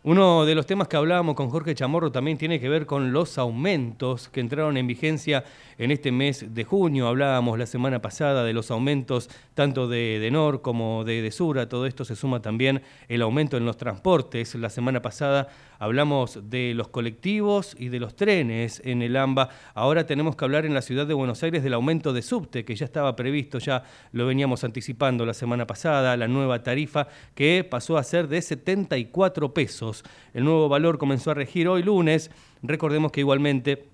Uno 0.08 0.44
de 0.44 0.54
los 0.54 0.66
temas 0.66 0.86
que 0.86 0.96
hablábamos 0.96 1.34
con 1.34 1.50
Jorge 1.50 1.74
Chamorro 1.74 2.12
también 2.12 2.38
tiene 2.38 2.60
que 2.60 2.68
ver 2.68 2.86
con 2.86 3.12
los 3.12 3.38
aumentos 3.38 4.28
que 4.28 4.38
entraron 4.38 4.76
en 4.76 4.86
vigencia 4.86 5.42
en 5.78 5.90
este 5.90 6.12
mes 6.12 6.54
de 6.54 6.62
junio. 6.62 7.08
Hablábamos 7.08 7.58
la 7.58 7.66
semana 7.66 8.00
pasada 8.00 8.44
de 8.44 8.52
los 8.52 8.70
aumentos 8.70 9.28
tanto 9.54 9.88
de 9.88 10.20
Denor 10.20 10.62
como 10.62 11.02
de 11.02 11.22
Desura. 11.22 11.68
Todo 11.68 11.86
esto 11.86 12.04
se 12.04 12.14
suma 12.14 12.40
también 12.40 12.82
el 13.08 13.20
aumento 13.20 13.56
en 13.56 13.64
los 13.64 13.78
transportes. 13.78 14.54
La 14.54 14.70
semana 14.70 15.02
pasada 15.02 15.48
hablamos 15.80 16.50
de 16.50 16.72
los 16.74 16.86
colectivos 16.86 17.74
y 17.76 17.88
de 17.88 17.98
los 17.98 18.14
trenes 18.14 18.80
en 18.84 19.02
el 19.02 19.16
AMBA. 19.16 19.48
Ahora 19.74 20.06
tenemos 20.06 20.36
que 20.36 20.44
hablar 20.44 20.66
en 20.66 20.74
la 20.74 20.82
ciudad 20.82 21.08
de 21.08 21.14
Buenos 21.14 21.42
Aires 21.42 21.64
del 21.64 21.74
aumento 21.74 22.12
de 22.12 22.22
subte 22.22 22.64
que 22.64 22.76
ya 22.76 22.84
estaba 22.84 23.16
previsto, 23.16 23.58
ya 23.58 23.82
lo 24.12 24.26
veníamos 24.26 24.62
anticipando 24.62 25.26
la 25.26 25.34
semana 25.34 25.66
pasada, 25.66 26.16
la 26.16 26.28
nueva 26.28 26.62
tarifa 26.62 27.08
que 27.34 27.66
pasó 27.68 27.98
a 27.98 28.04
ser 28.04 28.28
de 28.28 28.40
74 28.40 29.52
pesos. 29.52 29.95
El 30.34 30.44
nuevo 30.44 30.68
valor 30.68 30.98
comenzó 30.98 31.30
a 31.30 31.34
regir 31.34 31.68
hoy 31.68 31.82
lunes. 31.82 32.30
Recordemos 32.62 33.12
que 33.12 33.20
igualmente 33.20 33.88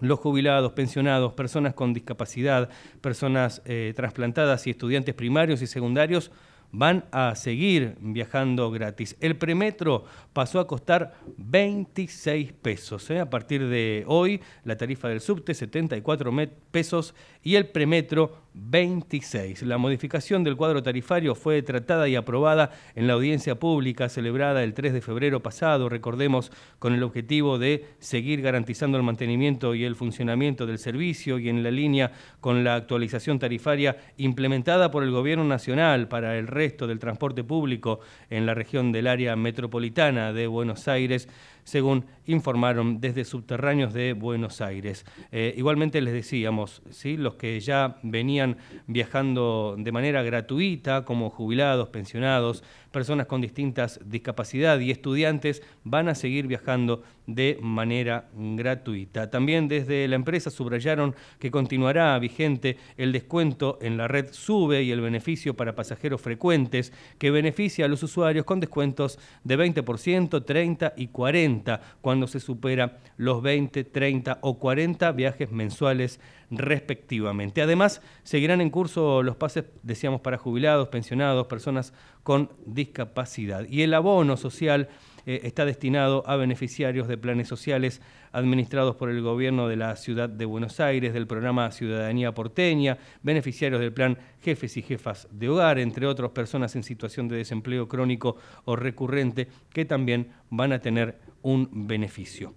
los 0.00 0.18
jubilados, 0.18 0.72
pensionados, 0.72 1.34
personas 1.34 1.74
con 1.74 1.92
discapacidad, 1.92 2.70
personas 3.00 3.62
eh, 3.64 3.92
trasplantadas 3.94 4.66
y 4.66 4.70
estudiantes 4.70 5.14
primarios 5.14 5.62
y 5.62 5.66
secundarios 5.66 6.30
van 6.72 7.04
a 7.10 7.34
seguir 7.34 7.96
viajando 8.00 8.70
gratis. 8.70 9.16
El 9.20 9.36
premetro 9.36 10.04
pasó 10.32 10.60
a 10.60 10.66
costar 10.66 11.14
26 11.36 12.52
pesos. 12.52 13.10
¿eh? 13.10 13.20
A 13.20 13.28
partir 13.28 13.66
de 13.66 14.04
hoy, 14.06 14.40
la 14.64 14.76
tarifa 14.76 15.08
del 15.08 15.20
subte 15.20 15.54
74 15.54 16.32
pesos 16.70 17.14
y 17.42 17.56
el 17.56 17.68
premetro 17.68 18.36
26. 18.54 19.62
La 19.62 19.78
modificación 19.78 20.42
del 20.44 20.56
cuadro 20.56 20.82
tarifario 20.82 21.34
fue 21.34 21.62
tratada 21.62 22.08
y 22.08 22.16
aprobada 22.16 22.70
en 22.94 23.06
la 23.06 23.14
audiencia 23.14 23.54
pública 23.54 24.08
celebrada 24.08 24.62
el 24.62 24.74
3 24.74 24.92
de 24.92 25.00
febrero 25.00 25.40
pasado, 25.40 25.88
recordemos, 25.88 26.50
con 26.78 26.94
el 26.94 27.02
objetivo 27.02 27.58
de 27.58 27.86
seguir 27.98 28.42
garantizando 28.42 28.96
el 28.96 29.04
mantenimiento 29.04 29.74
y 29.74 29.84
el 29.84 29.96
funcionamiento 29.96 30.66
del 30.66 30.78
servicio 30.78 31.38
y 31.38 31.48
en 31.48 31.62
la 31.62 31.70
línea 31.70 32.12
con 32.40 32.64
la 32.64 32.74
actualización 32.74 33.38
tarifaria 33.38 33.96
implementada 34.16 34.90
por 34.90 35.04
el 35.04 35.10
Gobierno 35.10 35.44
Nacional 35.44 36.08
para 36.08 36.36
el 36.36 36.46
resto 36.46 36.86
del 36.86 36.98
transporte 36.98 37.44
público 37.44 38.00
en 38.30 38.46
la 38.46 38.54
región 38.54 38.92
del 38.92 39.06
área 39.06 39.36
metropolitana 39.36 40.32
de 40.32 40.46
Buenos 40.46 40.88
Aires 40.88 41.28
según 41.64 42.06
informaron 42.26 43.00
desde 43.00 43.24
subterráneos 43.24 43.92
de 43.92 44.12
Buenos 44.12 44.60
Aires. 44.60 45.04
Eh, 45.32 45.54
igualmente 45.56 46.00
les 46.00 46.12
decíamos, 46.12 46.82
¿sí? 46.90 47.16
los 47.16 47.34
que 47.34 47.58
ya 47.60 47.98
venían 48.02 48.56
viajando 48.86 49.74
de 49.78 49.92
manera 49.92 50.22
gratuita, 50.22 51.04
como 51.04 51.30
jubilados, 51.30 51.88
pensionados, 51.88 52.62
personas 52.90 53.26
con 53.26 53.40
distintas 53.40 54.00
discapacidades 54.04 54.86
y 54.86 54.90
estudiantes, 54.90 55.62
van 55.84 56.08
a 56.08 56.14
seguir 56.14 56.46
viajando 56.46 57.02
de 57.34 57.58
manera 57.60 58.28
gratuita. 58.34 59.30
También 59.30 59.68
desde 59.68 60.06
la 60.08 60.16
empresa 60.16 60.50
subrayaron 60.50 61.14
que 61.38 61.50
continuará 61.50 62.18
vigente 62.18 62.76
el 62.96 63.12
descuento 63.12 63.78
en 63.80 63.96
la 63.96 64.08
red 64.08 64.28
SUBE 64.32 64.82
y 64.82 64.90
el 64.90 65.00
beneficio 65.00 65.54
para 65.54 65.74
pasajeros 65.74 66.20
frecuentes, 66.20 66.92
que 67.18 67.30
beneficia 67.30 67.84
a 67.84 67.88
los 67.88 68.02
usuarios 68.02 68.44
con 68.44 68.60
descuentos 68.60 69.18
de 69.44 69.58
20%, 69.58 70.44
30 70.44 70.94
y 70.96 71.08
40 71.08 71.80
cuando 72.00 72.26
se 72.26 72.40
supera 72.40 72.98
los 73.16 73.42
20, 73.42 73.84
30 73.84 74.38
o 74.42 74.58
40 74.58 75.12
viajes 75.12 75.50
mensuales 75.50 76.20
respectivamente. 76.50 77.62
Además, 77.62 78.02
seguirán 78.22 78.60
en 78.60 78.70
curso 78.70 79.22
los 79.22 79.36
pases, 79.36 79.64
decíamos, 79.82 80.20
para 80.20 80.38
jubilados, 80.38 80.88
pensionados, 80.88 81.46
personas 81.46 81.92
con 82.22 82.50
discapacidad. 82.66 83.66
Y 83.68 83.82
el 83.82 83.94
abono 83.94 84.36
social 84.36 84.88
eh, 85.30 85.42
está 85.44 85.64
destinado 85.64 86.24
a 86.26 86.34
beneficiarios 86.34 87.06
de 87.06 87.16
planes 87.16 87.46
sociales 87.46 88.02
administrados 88.32 88.96
por 88.96 89.10
el 89.10 89.22
gobierno 89.22 89.68
de 89.68 89.76
la 89.76 89.94
ciudad 89.94 90.28
de 90.28 90.44
Buenos 90.44 90.80
Aires, 90.80 91.12
del 91.12 91.28
programa 91.28 91.70
Ciudadanía 91.70 92.34
Porteña, 92.34 92.98
beneficiarios 93.22 93.80
del 93.80 93.92
plan 93.92 94.18
Jefes 94.42 94.76
y 94.76 94.82
Jefas 94.82 95.28
de 95.30 95.48
Hogar, 95.48 95.78
entre 95.78 96.08
otras 96.08 96.32
personas 96.32 96.74
en 96.74 96.82
situación 96.82 97.28
de 97.28 97.36
desempleo 97.36 97.86
crónico 97.86 98.38
o 98.64 98.74
recurrente, 98.74 99.46
que 99.72 99.84
también 99.84 100.32
van 100.50 100.72
a 100.72 100.80
tener 100.80 101.20
un 101.42 101.86
beneficio. 101.86 102.52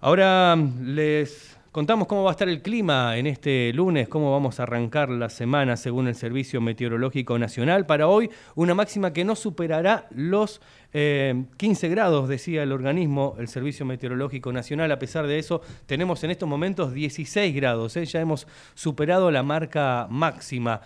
Ahora 0.00 0.56
les 0.82 1.56
Contamos 1.74 2.06
cómo 2.06 2.22
va 2.22 2.30
a 2.30 2.34
estar 2.34 2.48
el 2.48 2.62
clima 2.62 3.16
en 3.16 3.26
este 3.26 3.72
lunes, 3.72 4.06
cómo 4.06 4.30
vamos 4.30 4.60
a 4.60 4.62
arrancar 4.62 5.08
la 5.08 5.28
semana 5.28 5.76
según 5.76 6.06
el 6.06 6.14
Servicio 6.14 6.60
Meteorológico 6.60 7.36
Nacional. 7.36 7.84
Para 7.84 8.06
hoy, 8.06 8.30
una 8.54 8.76
máxima 8.76 9.12
que 9.12 9.24
no 9.24 9.34
superará 9.34 10.06
los 10.14 10.60
eh, 10.96 11.46
15 11.56 11.88
grados, 11.88 12.28
decía 12.28 12.62
el 12.62 12.70
organismo, 12.70 13.34
el 13.40 13.48
Servicio 13.48 13.84
Meteorológico 13.84 14.52
Nacional. 14.52 14.92
A 14.92 14.98
pesar 15.00 15.26
de 15.26 15.40
eso, 15.40 15.60
tenemos 15.86 16.22
en 16.22 16.30
estos 16.30 16.48
momentos 16.48 16.94
16 16.94 17.52
grados. 17.52 17.96
¿eh? 17.96 18.04
Ya 18.06 18.20
hemos 18.20 18.46
superado 18.74 19.32
la 19.32 19.42
marca 19.42 20.06
máxima. 20.08 20.80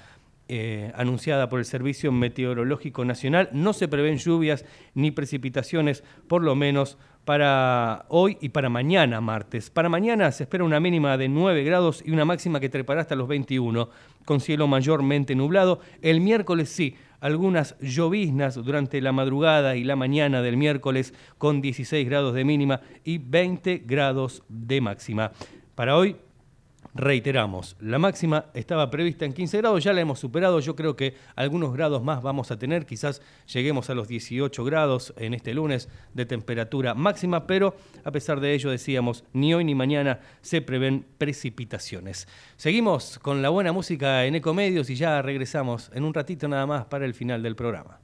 Eh, 0.49 0.90
anunciada 0.94 1.49
por 1.49 1.59
el 1.59 1.66
Servicio 1.66 2.11
Meteorológico 2.11 3.05
Nacional. 3.05 3.51
No 3.53 3.72
se 3.72 3.86
prevén 3.86 4.16
lluvias 4.16 4.64
ni 4.94 5.11
precipitaciones, 5.11 6.03
por 6.26 6.42
lo 6.42 6.55
menos 6.55 6.96
para 7.24 8.07
hoy 8.09 8.38
y 8.40 8.49
para 8.49 8.70
mañana, 8.70 9.20
martes. 9.20 9.68
Para 9.68 9.90
mañana 9.90 10.32
se 10.32 10.44
espera 10.44 10.64
una 10.64 10.80
mínima 10.80 11.18
de 11.18 11.28
9 11.28 11.62
grados 11.64 12.03
y 12.03 12.12
una 12.12 12.24
máxima 12.24 12.61
que 12.61 12.70
trepará 12.70 13.03
hasta 13.03 13.14
los 13.14 13.28
21, 13.28 13.90
con 14.24 14.40
cielo 14.40 14.66
mayormente 14.66 15.34
nublado. 15.34 15.80
El 16.01 16.22
miércoles 16.22 16.70
sí, 16.70 16.96
algunas 17.20 17.78
lloviznas 17.80 18.55
durante 18.55 19.03
la 19.03 19.12
madrugada 19.12 19.76
y 19.76 19.84
la 19.84 19.96
mañana 19.96 20.40
del 20.40 20.57
miércoles, 20.57 21.12
con 21.36 21.61
16 21.61 22.09
grados 22.09 22.32
de 22.32 22.44
mínima 22.44 22.80
y 23.05 23.18
20 23.18 23.82
grados 23.84 24.42
de 24.49 24.80
máxima. 24.80 25.32
Para 25.74 25.99
hoy, 25.99 26.16
Reiteramos, 26.95 27.76
la 27.80 27.99
máxima 27.99 28.47
estaba 28.55 28.91
prevista 28.91 29.24
en 29.24 29.32
15 29.32 29.59
grados, 29.59 29.84
ya 29.84 29.93
la 29.93 30.01
hemos 30.01 30.18
superado, 30.18 30.59
yo 30.61 30.74
creo 30.74 30.97
que 30.97 31.14
algunos 31.36 31.72
grados 31.72 32.03
más 32.03 32.22
vamos 32.22 32.51
a 32.51 32.59
tener, 32.59 32.86
quizás 32.86 33.22
lleguemos 33.53 33.91
a 33.91 33.95
los 33.95 34.09
18 34.09 34.64
grados 34.64 35.12
en 35.16 35.34
este 35.34 35.55
lunes 35.55 35.89
de 36.14 36.26
temperatura 36.26 36.95
máxima, 36.95 37.47
pero 37.47 37.76
a 38.05 38.11
pesar 38.11 38.41
de 38.41 38.55
ello 38.55 38.70
decíamos, 38.70 39.24
ni 39.32 39.55
hoy 39.55 39.64
ni 39.64 39.74
mañana 39.74 40.20
se 40.41 40.62
prevén 40.62 41.05
precipitaciones. 41.18 42.26
Seguimos 42.57 43.18
con 43.18 43.43
la 43.43 43.51
buena 43.51 43.72
música 43.72 44.24
en 44.24 44.34
Ecomedios 44.34 44.91
y 44.91 44.97
ya 44.97 45.22
regresamos 45.22 45.91
en 45.95 46.05
un 46.05 46.14
ratito 46.14 46.49
nada 46.49 46.66
más 46.66 46.86
para 46.86 47.05
el 47.05 47.14
final 47.14 47.43
del 47.43 47.55
programa. 47.55 48.01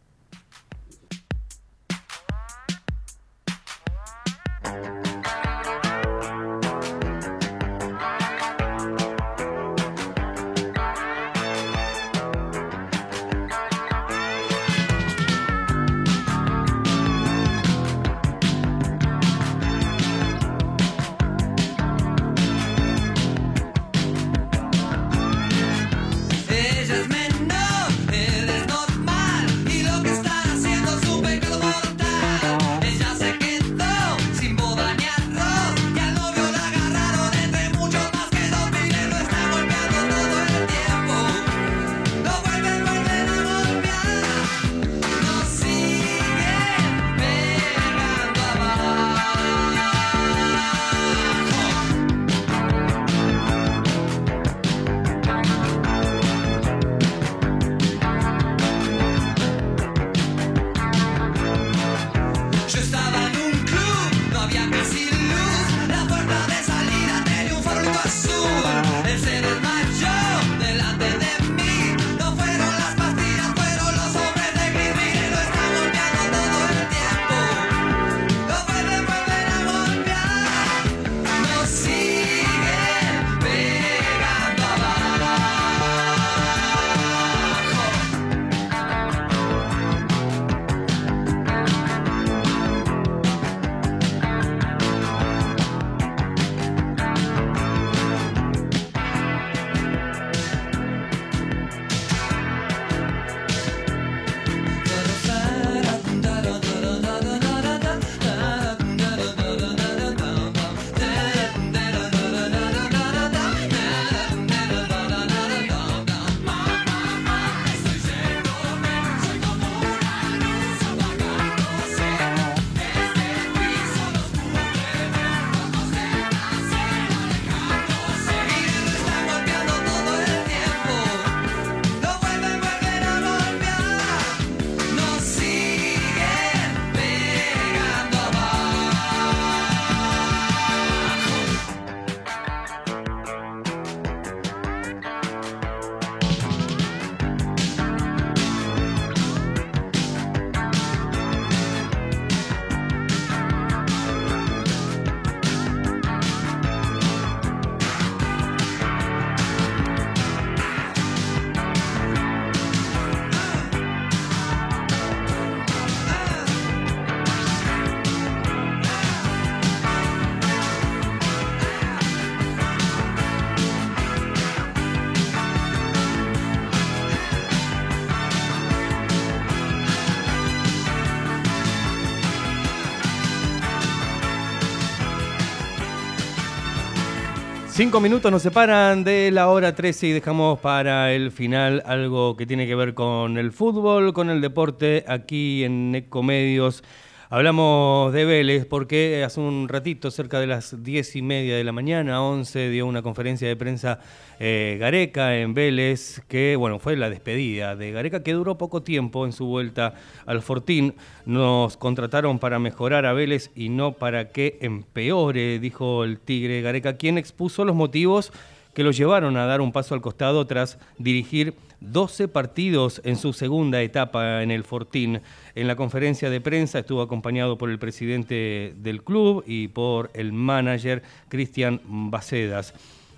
Cinco 187.76 187.98
minutos 187.98 188.30
nos 188.30 188.42
separan 188.42 189.02
de 189.02 189.32
la 189.32 189.48
hora 189.48 189.74
13 189.74 190.06
y 190.06 190.12
dejamos 190.12 190.60
para 190.60 191.12
el 191.12 191.32
final 191.32 191.82
algo 191.86 192.36
que 192.36 192.46
tiene 192.46 192.68
que 192.68 192.76
ver 192.76 192.94
con 192.94 193.36
el 193.36 193.50
fútbol, 193.50 194.12
con 194.12 194.30
el 194.30 194.40
deporte, 194.40 195.04
aquí 195.08 195.64
en 195.64 195.92
Ecomedios. 195.92 196.84
Hablamos 197.30 198.12
de 198.12 198.26
Vélez 198.26 198.66
porque 198.66 199.24
hace 199.24 199.40
un 199.40 199.66
ratito, 199.68 200.10
cerca 200.10 200.40
de 200.40 200.46
las 200.46 200.82
diez 200.84 201.16
y 201.16 201.22
media 201.22 201.56
de 201.56 201.64
la 201.64 201.72
mañana, 201.72 202.22
11, 202.22 202.68
dio 202.68 202.86
una 202.86 203.00
conferencia 203.00 203.48
de 203.48 203.56
prensa 203.56 203.98
eh, 204.38 204.76
Gareca 204.78 205.34
en 205.38 205.54
Vélez, 205.54 206.22
que 206.28 206.54
bueno, 206.56 206.78
fue 206.78 206.96
la 206.96 207.08
despedida 207.08 207.76
de 207.76 207.92
Gareca, 207.92 208.22
que 208.22 208.34
duró 208.34 208.58
poco 208.58 208.82
tiempo 208.82 209.24
en 209.24 209.32
su 209.32 209.46
vuelta 209.46 209.94
al 210.26 210.42
Fortín. 210.42 210.96
Nos 211.24 211.78
contrataron 211.78 212.38
para 212.38 212.58
mejorar 212.58 213.06
a 213.06 213.14
Vélez 213.14 213.50
y 213.56 213.70
no 213.70 213.92
para 213.92 214.28
que 214.28 214.58
empeore, 214.60 215.58
dijo 215.60 216.04
el 216.04 216.18
Tigre 216.18 216.60
Gareca, 216.60 216.98
quien 216.98 217.16
expuso 217.16 217.64
los 217.64 217.74
motivos 217.74 218.32
que 218.74 218.84
lo 218.84 218.90
llevaron 218.90 219.36
a 219.38 219.46
dar 219.46 219.62
un 219.62 219.72
paso 219.72 219.94
al 219.94 220.02
costado 220.02 220.46
tras 220.46 220.78
dirigir 220.98 221.54
12 221.92 222.28
partidos 222.28 223.00
en 223.04 223.16
su 223.16 223.32
segunda 223.32 223.82
etapa 223.82 224.42
en 224.42 224.50
el 224.50 224.64
Fortín. 224.64 225.20
En 225.54 225.66
la 225.66 225.76
conferencia 225.76 226.30
de 226.30 226.40
prensa 226.40 226.78
estuvo 226.78 227.02
acompañado 227.02 227.58
por 227.58 227.70
el 227.70 227.78
presidente 227.78 228.74
del 228.76 229.02
club 229.02 229.44
y 229.46 229.68
por 229.68 230.10
el 230.14 230.32
manager 230.32 231.02
Cristian 231.28 231.80
Bacedas. 231.84 232.74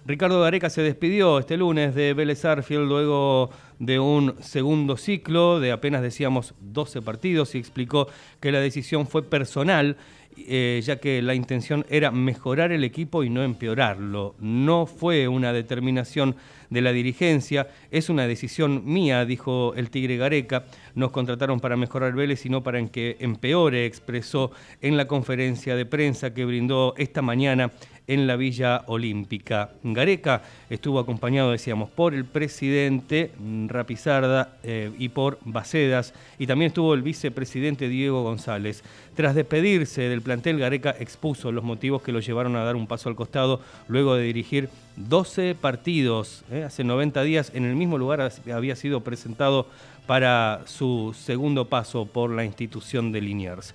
Ricardo 0.06 0.40
Gareca 0.40 0.70
se 0.70 0.82
despidió 0.82 1.40
este 1.40 1.56
lunes 1.56 1.94
de 1.94 2.14
Vélez 2.14 2.44
Arfield 2.44 2.86
luego 2.86 3.50
de 3.80 3.98
un 3.98 4.36
segundo 4.40 4.96
ciclo 4.96 5.58
de 5.58 5.72
apenas 5.72 6.00
decíamos 6.00 6.54
12 6.60 7.02
partidos 7.02 7.54
y 7.54 7.58
explicó 7.58 8.06
que 8.40 8.52
la 8.52 8.60
decisión 8.60 9.08
fue 9.08 9.24
personal 9.24 9.96
eh, 10.38 10.80
ya 10.84 10.96
que 10.96 11.22
la 11.22 11.34
intención 11.34 11.86
era 11.88 12.10
mejorar 12.10 12.72
el 12.72 12.84
equipo 12.84 13.24
y 13.24 13.30
no 13.30 13.42
empeorarlo. 13.42 14.34
No 14.38 14.86
fue 14.86 15.28
una 15.28 15.52
determinación 15.52 16.36
de 16.70 16.80
la 16.80 16.92
dirigencia, 16.92 17.68
es 17.90 18.08
una 18.08 18.26
decisión 18.26 18.82
mía, 18.84 19.24
dijo 19.24 19.74
el 19.76 19.90
Tigre 19.90 20.16
Gareca. 20.16 20.64
Nos 20.94 21.10
contrataron 21.10 21.60
para 21.60 21.76
mejorar 21.76 22.14
Vélez 22.14 22.44
y 22.46 22.48
no 22.48 22.62
para 22.62 22.84
que 22.86 23.16
empeore, 23.20 23.86
expresó 23.86 24.50
en 24.80 24.96
la 24.96 25.06
conferencia 25.06 25.76
de 25.76 25.86
prensa 25.86 26.34
que 26.34 26.44
brindó 26.44 26.94
esta 26.96 27.22
mañana 27.22 27.70
en 28.06 28.26
la 28.26 28.36
Villa 28.36 28.84
Olímpica. 28.86 29.70
Gareca 29.82 30.42
estuvo 30.70 30.98
acompañado, 30.98 31.50
decíamos, 31.50 31.90
por 31.90 32.14
el 32.14 32.24
presidente 32.24 33.32
Rapizarda 33.66 34.58
eh, 34.62 34.92
y 34.98 35.08
por 35.08 35.38
Bacedas, 35.44 36.14
y 36.38 36.46
también 36.46 36.68
estuvo 36.68 36.94
el 36.94 37.02
vicepresidente 37.02 37.88
Diego 37.88 38.22
González. 38.22 38.82
Tras 39.14 39.34
despedirse 39.34 40.02
del 40.02 40.22
plantel, 40.26 40.58
Gareca 40.58 40.90
expuso 40.98 41.52
los 41.52 41.62
motivos 41.62 42.02
que 42.02 42.10
lo 42.10 42.18
llevaron 42.18 42.56
a 42.56 42.64
dar 42.64 42.74
un 42.74 42.88
paso 42.88 43.08
al 43.08 43.14
costado 43.14 43.60
luego 43.86 44.16
de 44.16 44.24
dirigir 44.24 44.68
12 44.96 45.54
partidos. 45.54 46.42
eh, 46.50 46.64
Hace 46.64 46.82
90 46.82 47.22
días 47.22 47.52
en 47.54 47.64
el 47.64 47.76
mismo 47.76 47.96
lugar 47.96 48.32
había 48.52 48.74
sido 48.74 49.02
presentado 49.02 49.68
para 50.08 50.62
su 50.64 51.14
segundo 51.16 51.66
paso 51.66 52.06
por 52.06 52.30
la 52.30 52.44
institución 52.44 53.12
de 53.12 53.20
Liniers. 53.20 53.72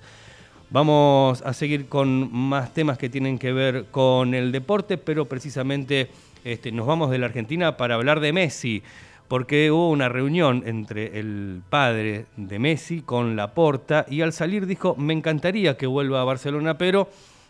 Vamos 0.68 1.40
a 1.40 1.54
seguir 1.54 1.88
con 1.88 2.30
más 2.30 2.74
temas 2.74 2.98
que 2.98 3.08
tienen 3.08 3.38
que 3.38 3.54
ver 3.54 3.86
con 3.90 4.34
el 4.34 4.52
deporte, 4.52 4.98
pero 4.98 5.24
precisamente 5.24 6.10
este, 6.44 6.70
nos 6.70 6.86
vamos 6.86 7.10
de 7.10 7.16
la 7.16 7.26
Argentina 7.26 7.78
para 7.78 7.94
hablar 7.94 8.20
de 8.20 8.34
Messi, 8.34 8.82
porque 9.32 9.70
hubo 9.70 9.88
una 9.88 10.10
reunión 10.10 10.62
entre 10.66 11.18
el 11.18 11.62
padre 11.70 12.26
de 12.36 12.58
Messi 12.58 13.00
con 13.00 13.34
Laporta 13.34 14.04
y 14.06 14.20
al 14.20 14.34
salir 14.34 14.66
dijo, 14.66 14.94
me 14.96 15.14
encantaría 15.14 15.78
que 15.78 15.86
vuelva 15.86 16.20
a 16.20 16.24
Barcelona, 16.24 16.76
pero 16.76 17.08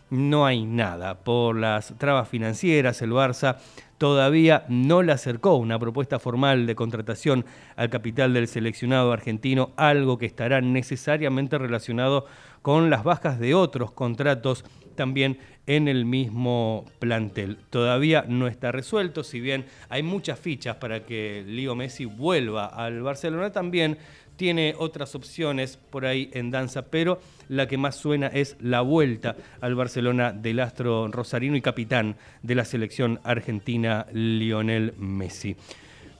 no 0.09 0.45
hay 0.45 0.65
nada. 0.65 1.15
Por 1.25 1.57
las 1.57 1.93
trabas 1.97 2.29
financieras, 2.29 3.01
el 3.01 3.11
Barça 3.11 3.57
todavía 3.97 4.63
no 4.69 5.03
le 5.03 5.11
acercó 5.11 5.55
una 5.55 5.77
propuesta 5.77 6.19
formal 6.19 6.67
de 6.67 6.75
contratación 6.75 7.43
al 7.75 7.89
capital 7.89 8.33
del 8.33 8.47
seleccionado 8.47 9.11
argentino, 9.11 9.71
algo 9.75 10.17
que 10.17 10.25
estará 10.25 10.61
necesariamente 10.61 11.57
relacionado 11.57 12.27
con 12.61 12.89
las 12.89 13.03
bajas 13.03 13.39
de 13.39 13.55
otros 13.55 13.91
contratos 13.91 14.63
también 14.95 15.37
en 15.67 15.87
el 15.87 16.05
mismo 16.05 16.85
plantel. 16.99 17.57
Todavía 17.69 18.25
no 18.27 18.47
está 18.47 18.71
resuelto, 18.71 19.23
si 19.23 19.39
bien 19.39 19.65
hay 19.89 20.03
muchas 20.03 20.39
fichas 20.39 20.77
para 20.77 21.05
que 21.05 21.43
Leo 21.45 21.75
Messi 21.75 22.05
vuelva 22.05 22.65
al 22.65 23.01
Barcelona, 23.01 23.51
también 23.51 23.97
tiene 24.35 24.73
otras 24.77 25.15
opciones 25.15 25.77
por 25.77 26.05
ahí 26.05 26.29
en 26.33 26.51
danza, 26.51 26.83
pero 26.87 27.19
la 27.49 27.67
que 27.67 27.77
más 27.77 27.95
suena 27.95 28.27
es 28.27 28.57
la 28.59 28.81
vuelta 28.81 29.35
al 29.61 29.75
Barcelona 29.75 30.33
del 30.33 30.59
astro 30.59 31.07
rosarino 31.07 31.55
y 31.55 31.61
capitán 31.61 32.15
de 32.41 32.55
la 32.55 32.65
selección 32.65 33.19
argentina, 33.23 34.07
Lionel 34.11 34.93
Messi. 34.97 35.55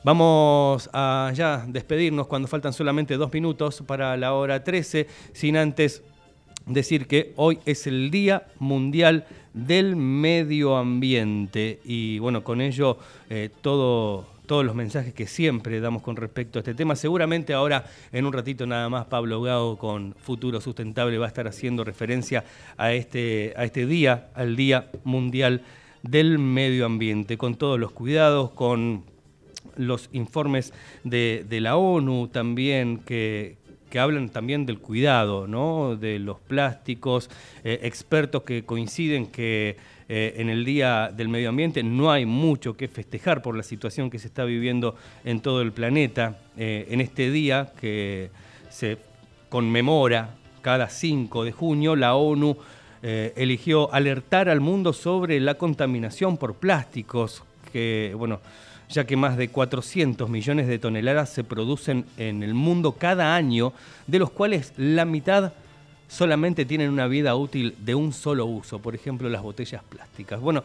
Vamos 0.05 0.89
a 0.91 1.31
ya 1.33 1.65
despedirnos 1.65 2.27
cuando 2.27 2.47
faltan 2.47 2.73
solamente 2.73 3.15
dos 3.15 3.31
minutos 3.31 3.83
para 3.87 4.17
la 4.17 4.33
hora 4.33 4.63
13, 4.63 5.07
sin 5.31 5.55
antes 5.55 6.03
decir 6.65 7.07
que 7.07 7.33
hoy 7.35 7.59
es 7.65 7.87
el 7.87 8.11
Día 8.11 8.47
Mundial 8.59 9.25
del 9.53 9.95
Medio 9.95 10.77
Ambiente 10.77 11.79
y 11.83 12.19
bueno, 12.19 12.43
con 12.43 12.61
ello 12.61 12.97
eh, 13.29 13.49
todo, 13.61 14.25
todos 14.45 14.65
los 14.65 14.75
mensajes 14.75 15.13
que 15.13 15.27
siempre 15.27 15.79
damos 15.79 16.01
con 16.01 16.15
respecto 16.15 16.59
a 16.59 16.61
este 16.61 16.73
tema. 16.73 16.95
Seguramente 16.95 17.53
ahora 17.53 17.85
en 18.11 18.25
un 18.25 18.33
ratito 18.33 18.65
nada 18.65 18.89
más 18.89 19.05
Pablo 19.05 19.41
Gago 19.41 19.77
con 19.77 20.15
Futuro 20.15 20.61
Sustentable 20.61 21.17
va 21.17 21.25
a 21.25 21.29
estar 21.29 21.47
haciendo 21.47 21.83
referencia 21.83 22.43
a 22.77 22.93
este, 22.93 23.53
a 23.57 23.63
este 23.65 23.85
día, 23.85 24.29
al 24.33 24.55
Día 24.55 24.89
Mundial 25.03 25.63
del 26.01 26.39
Medio 26.39 26.85
Ambiente, 26.85 27.37
con 27.37 27.55
todos 27.55 27.79
los 27.79 27.91
cuidados, 27.91 28.51
con 28.51 29.03
los 29.77 30.09
informes 30.11 30.73
de, 31.03 31.45
de 31.47 31.61
la 31.61 31.77
ONU 31.77 32.27
también 32.27 32.99
que, 32.99 33.57
que 33.93 33.99
hablan 33.99 34.29
también 34.29 34.65
del 34.65 34.79
cuidado, 34.79 35.45
¿no? 35.45 35.95
de 35.95 36.17
los 36.17 36.39
plásticos, 36.39 37.29
eh, 37.63 37.81
expertos 37.83 38.41
que 38.41 38.65
coinciden 38.65 39.27
que 39.27 39.77
eh, 40.09 40.33
en 40.37 40.49
el 40.49 40.65
Día 40.65 41.11
del 41.15 41.29
Medio 41.29 41.49
Ambiente 41.49 41.83
no 41.83 42.11
hay 42.11 42.25
mucho 42.25 42.75
que 42.75 42.87
festejar 42.87 43.43
por 43.43 43.55
la 43.55 43.61
situación 43.61 44.09
que 44.09 44.17
se 44.17 44.25
está 44.25 44.45
viviendo 44.45 44.95
en 45.23 45.41
todo 45.41 45.61
el 45.61 45.73
planeta. 45.73 46.39
Eh, 46.57 46.87
en 46.89 47.01
este 47.01 47.29
día 47.29 47.71
que 47.79 48.31
se 48.71 48.97
conmemora 49.49 50.37
cada 50.63 50.89
5 50.89 51.43
de 51.43 51.51
junio, 51.51 51.95
la 51.95 52.15
ONU 52.15 52.57
eligió 53.03 53.93
alertar 53.93 54.49
al 54.49 54.59
mundo 54.59 54.91
sobre 54.91 55.39
la 55.39 55.53
contaminación 55.53 56.37
por 56.37 56.55
plásticos, 56.55 57.43
que, 57.71 58.15
bueno, 58.17 58.39
ya 58.89 59.05
que 59.05 59.17
más 59.17 59.37
de 59.37 59.49
400 59.49 60.29
millones 60.29 60.67
de 60.67 60.79
toneladas 60.79 61.29
se 61.29 61.43
producen 61.43 62.05
en 62.17 62.43
el 62.43 62.53
mundo 62.53 62.93
cada 62.93 63.35
año, 63.35 63.73
de 64.07 64.19
los 64.19 64.29
cuales 64.29 64.73
la 64.77 65.05
mitad 65.05 65.53
solamente 66.07 66.65
tienen 66.65 66.89
una 66.89 67.07
vida 67.07 67.35
útil 67.35 67.75
de 67.79 67.95
un 67.95 68.13
solo 68.13 68.45
uso, 68.45 68.79
por 68.79 68.93
ejemplo 68.93 69.29
las 69.29 69.41
botellas 69.41 69.83
plásticas. 69.83 70.39
Bueno, 70.39 70.63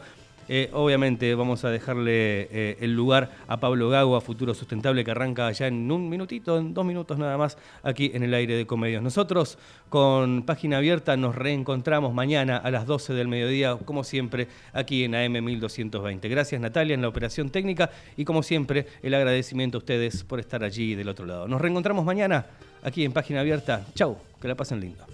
eh, 0.51 0.71
obviamente 0.73 1.35
vamos 1.35 1.63
a 1.63 1.69
dejarle 1.69 2.49
eh, 2.51 2.77
el 2.81 2.95
lugar 2.95 3.29
a 3.47 3.59
Pablo 3.59 3.87
Gago, 3.89 4.15
a 4.15 4.21
Futuro 4.21 4.55
Sustentable, 4.55 5.05
que 5.05 5.11
arranca 5.11 5.51
ya 5.51 5.67
en 5.67 5.91
un 5.91 6.09
minutito, 6.09 6.57
en 6.57 6.73
dos 6.73 6.83
minutos 6.83 7.19
nada 7.19 7.37
más, 7.37 7.55
aquí 7.83 8.09
en 8.15 8.23
el 8.23 8.33
aire 8.33 8.55
de 8.55 8.65
Comedios. 8.65 9.03
Nosotros, 9.03 9.59
con 9.89 10.41
página 10.41 10.77
abierta, 10.77 11.15
nos 11.17 11.35
reencontramos 11.35 12.15
mañana 12.15 12.57
a 12.57 12.71
las 12.71 12.87
12 12.87 13.13
del 13.13 13.27
mediodía, 13.27 13.75
como 13.85 14.03
siempre, 14.03 14.47
aquí 14.73 15.03
en 15.03 15.13
AM 15.13 15.33
1220. 15.33 16.27
Gracias 16.27 16.59
Natalia 16.59 16.95
en 16.95 17.03
la 17.03 17.09
operación 17.09 17.51
técnica 17.51 17.91
y 18.17 18.25
como 18.25 18.41
siempre, 18.41 18.87
el 19.03 19.13
agradecimiento 19.13 19.77
a 19.77 19.79
ustedes 19.79 20.23
por 20.23 20.39
estar 20.39 20.63
allí 20.63 20.95
del 20.95 21.09
otro 21.09 21.27
lado. 21.27 21.47
Nos 21.47 21.61
reencontramos 21.61 22.03
mañana 22.03 22.47
aquí 22.81 23.05
en 23.05 23.11
página 23.11 23.41
abierta. 23.41 23.85
Chau, 23.93 24.17
que 24.41 24.47
la 24.47 24.55
pasen 24.55 24.79
lindo. 24.79 25.05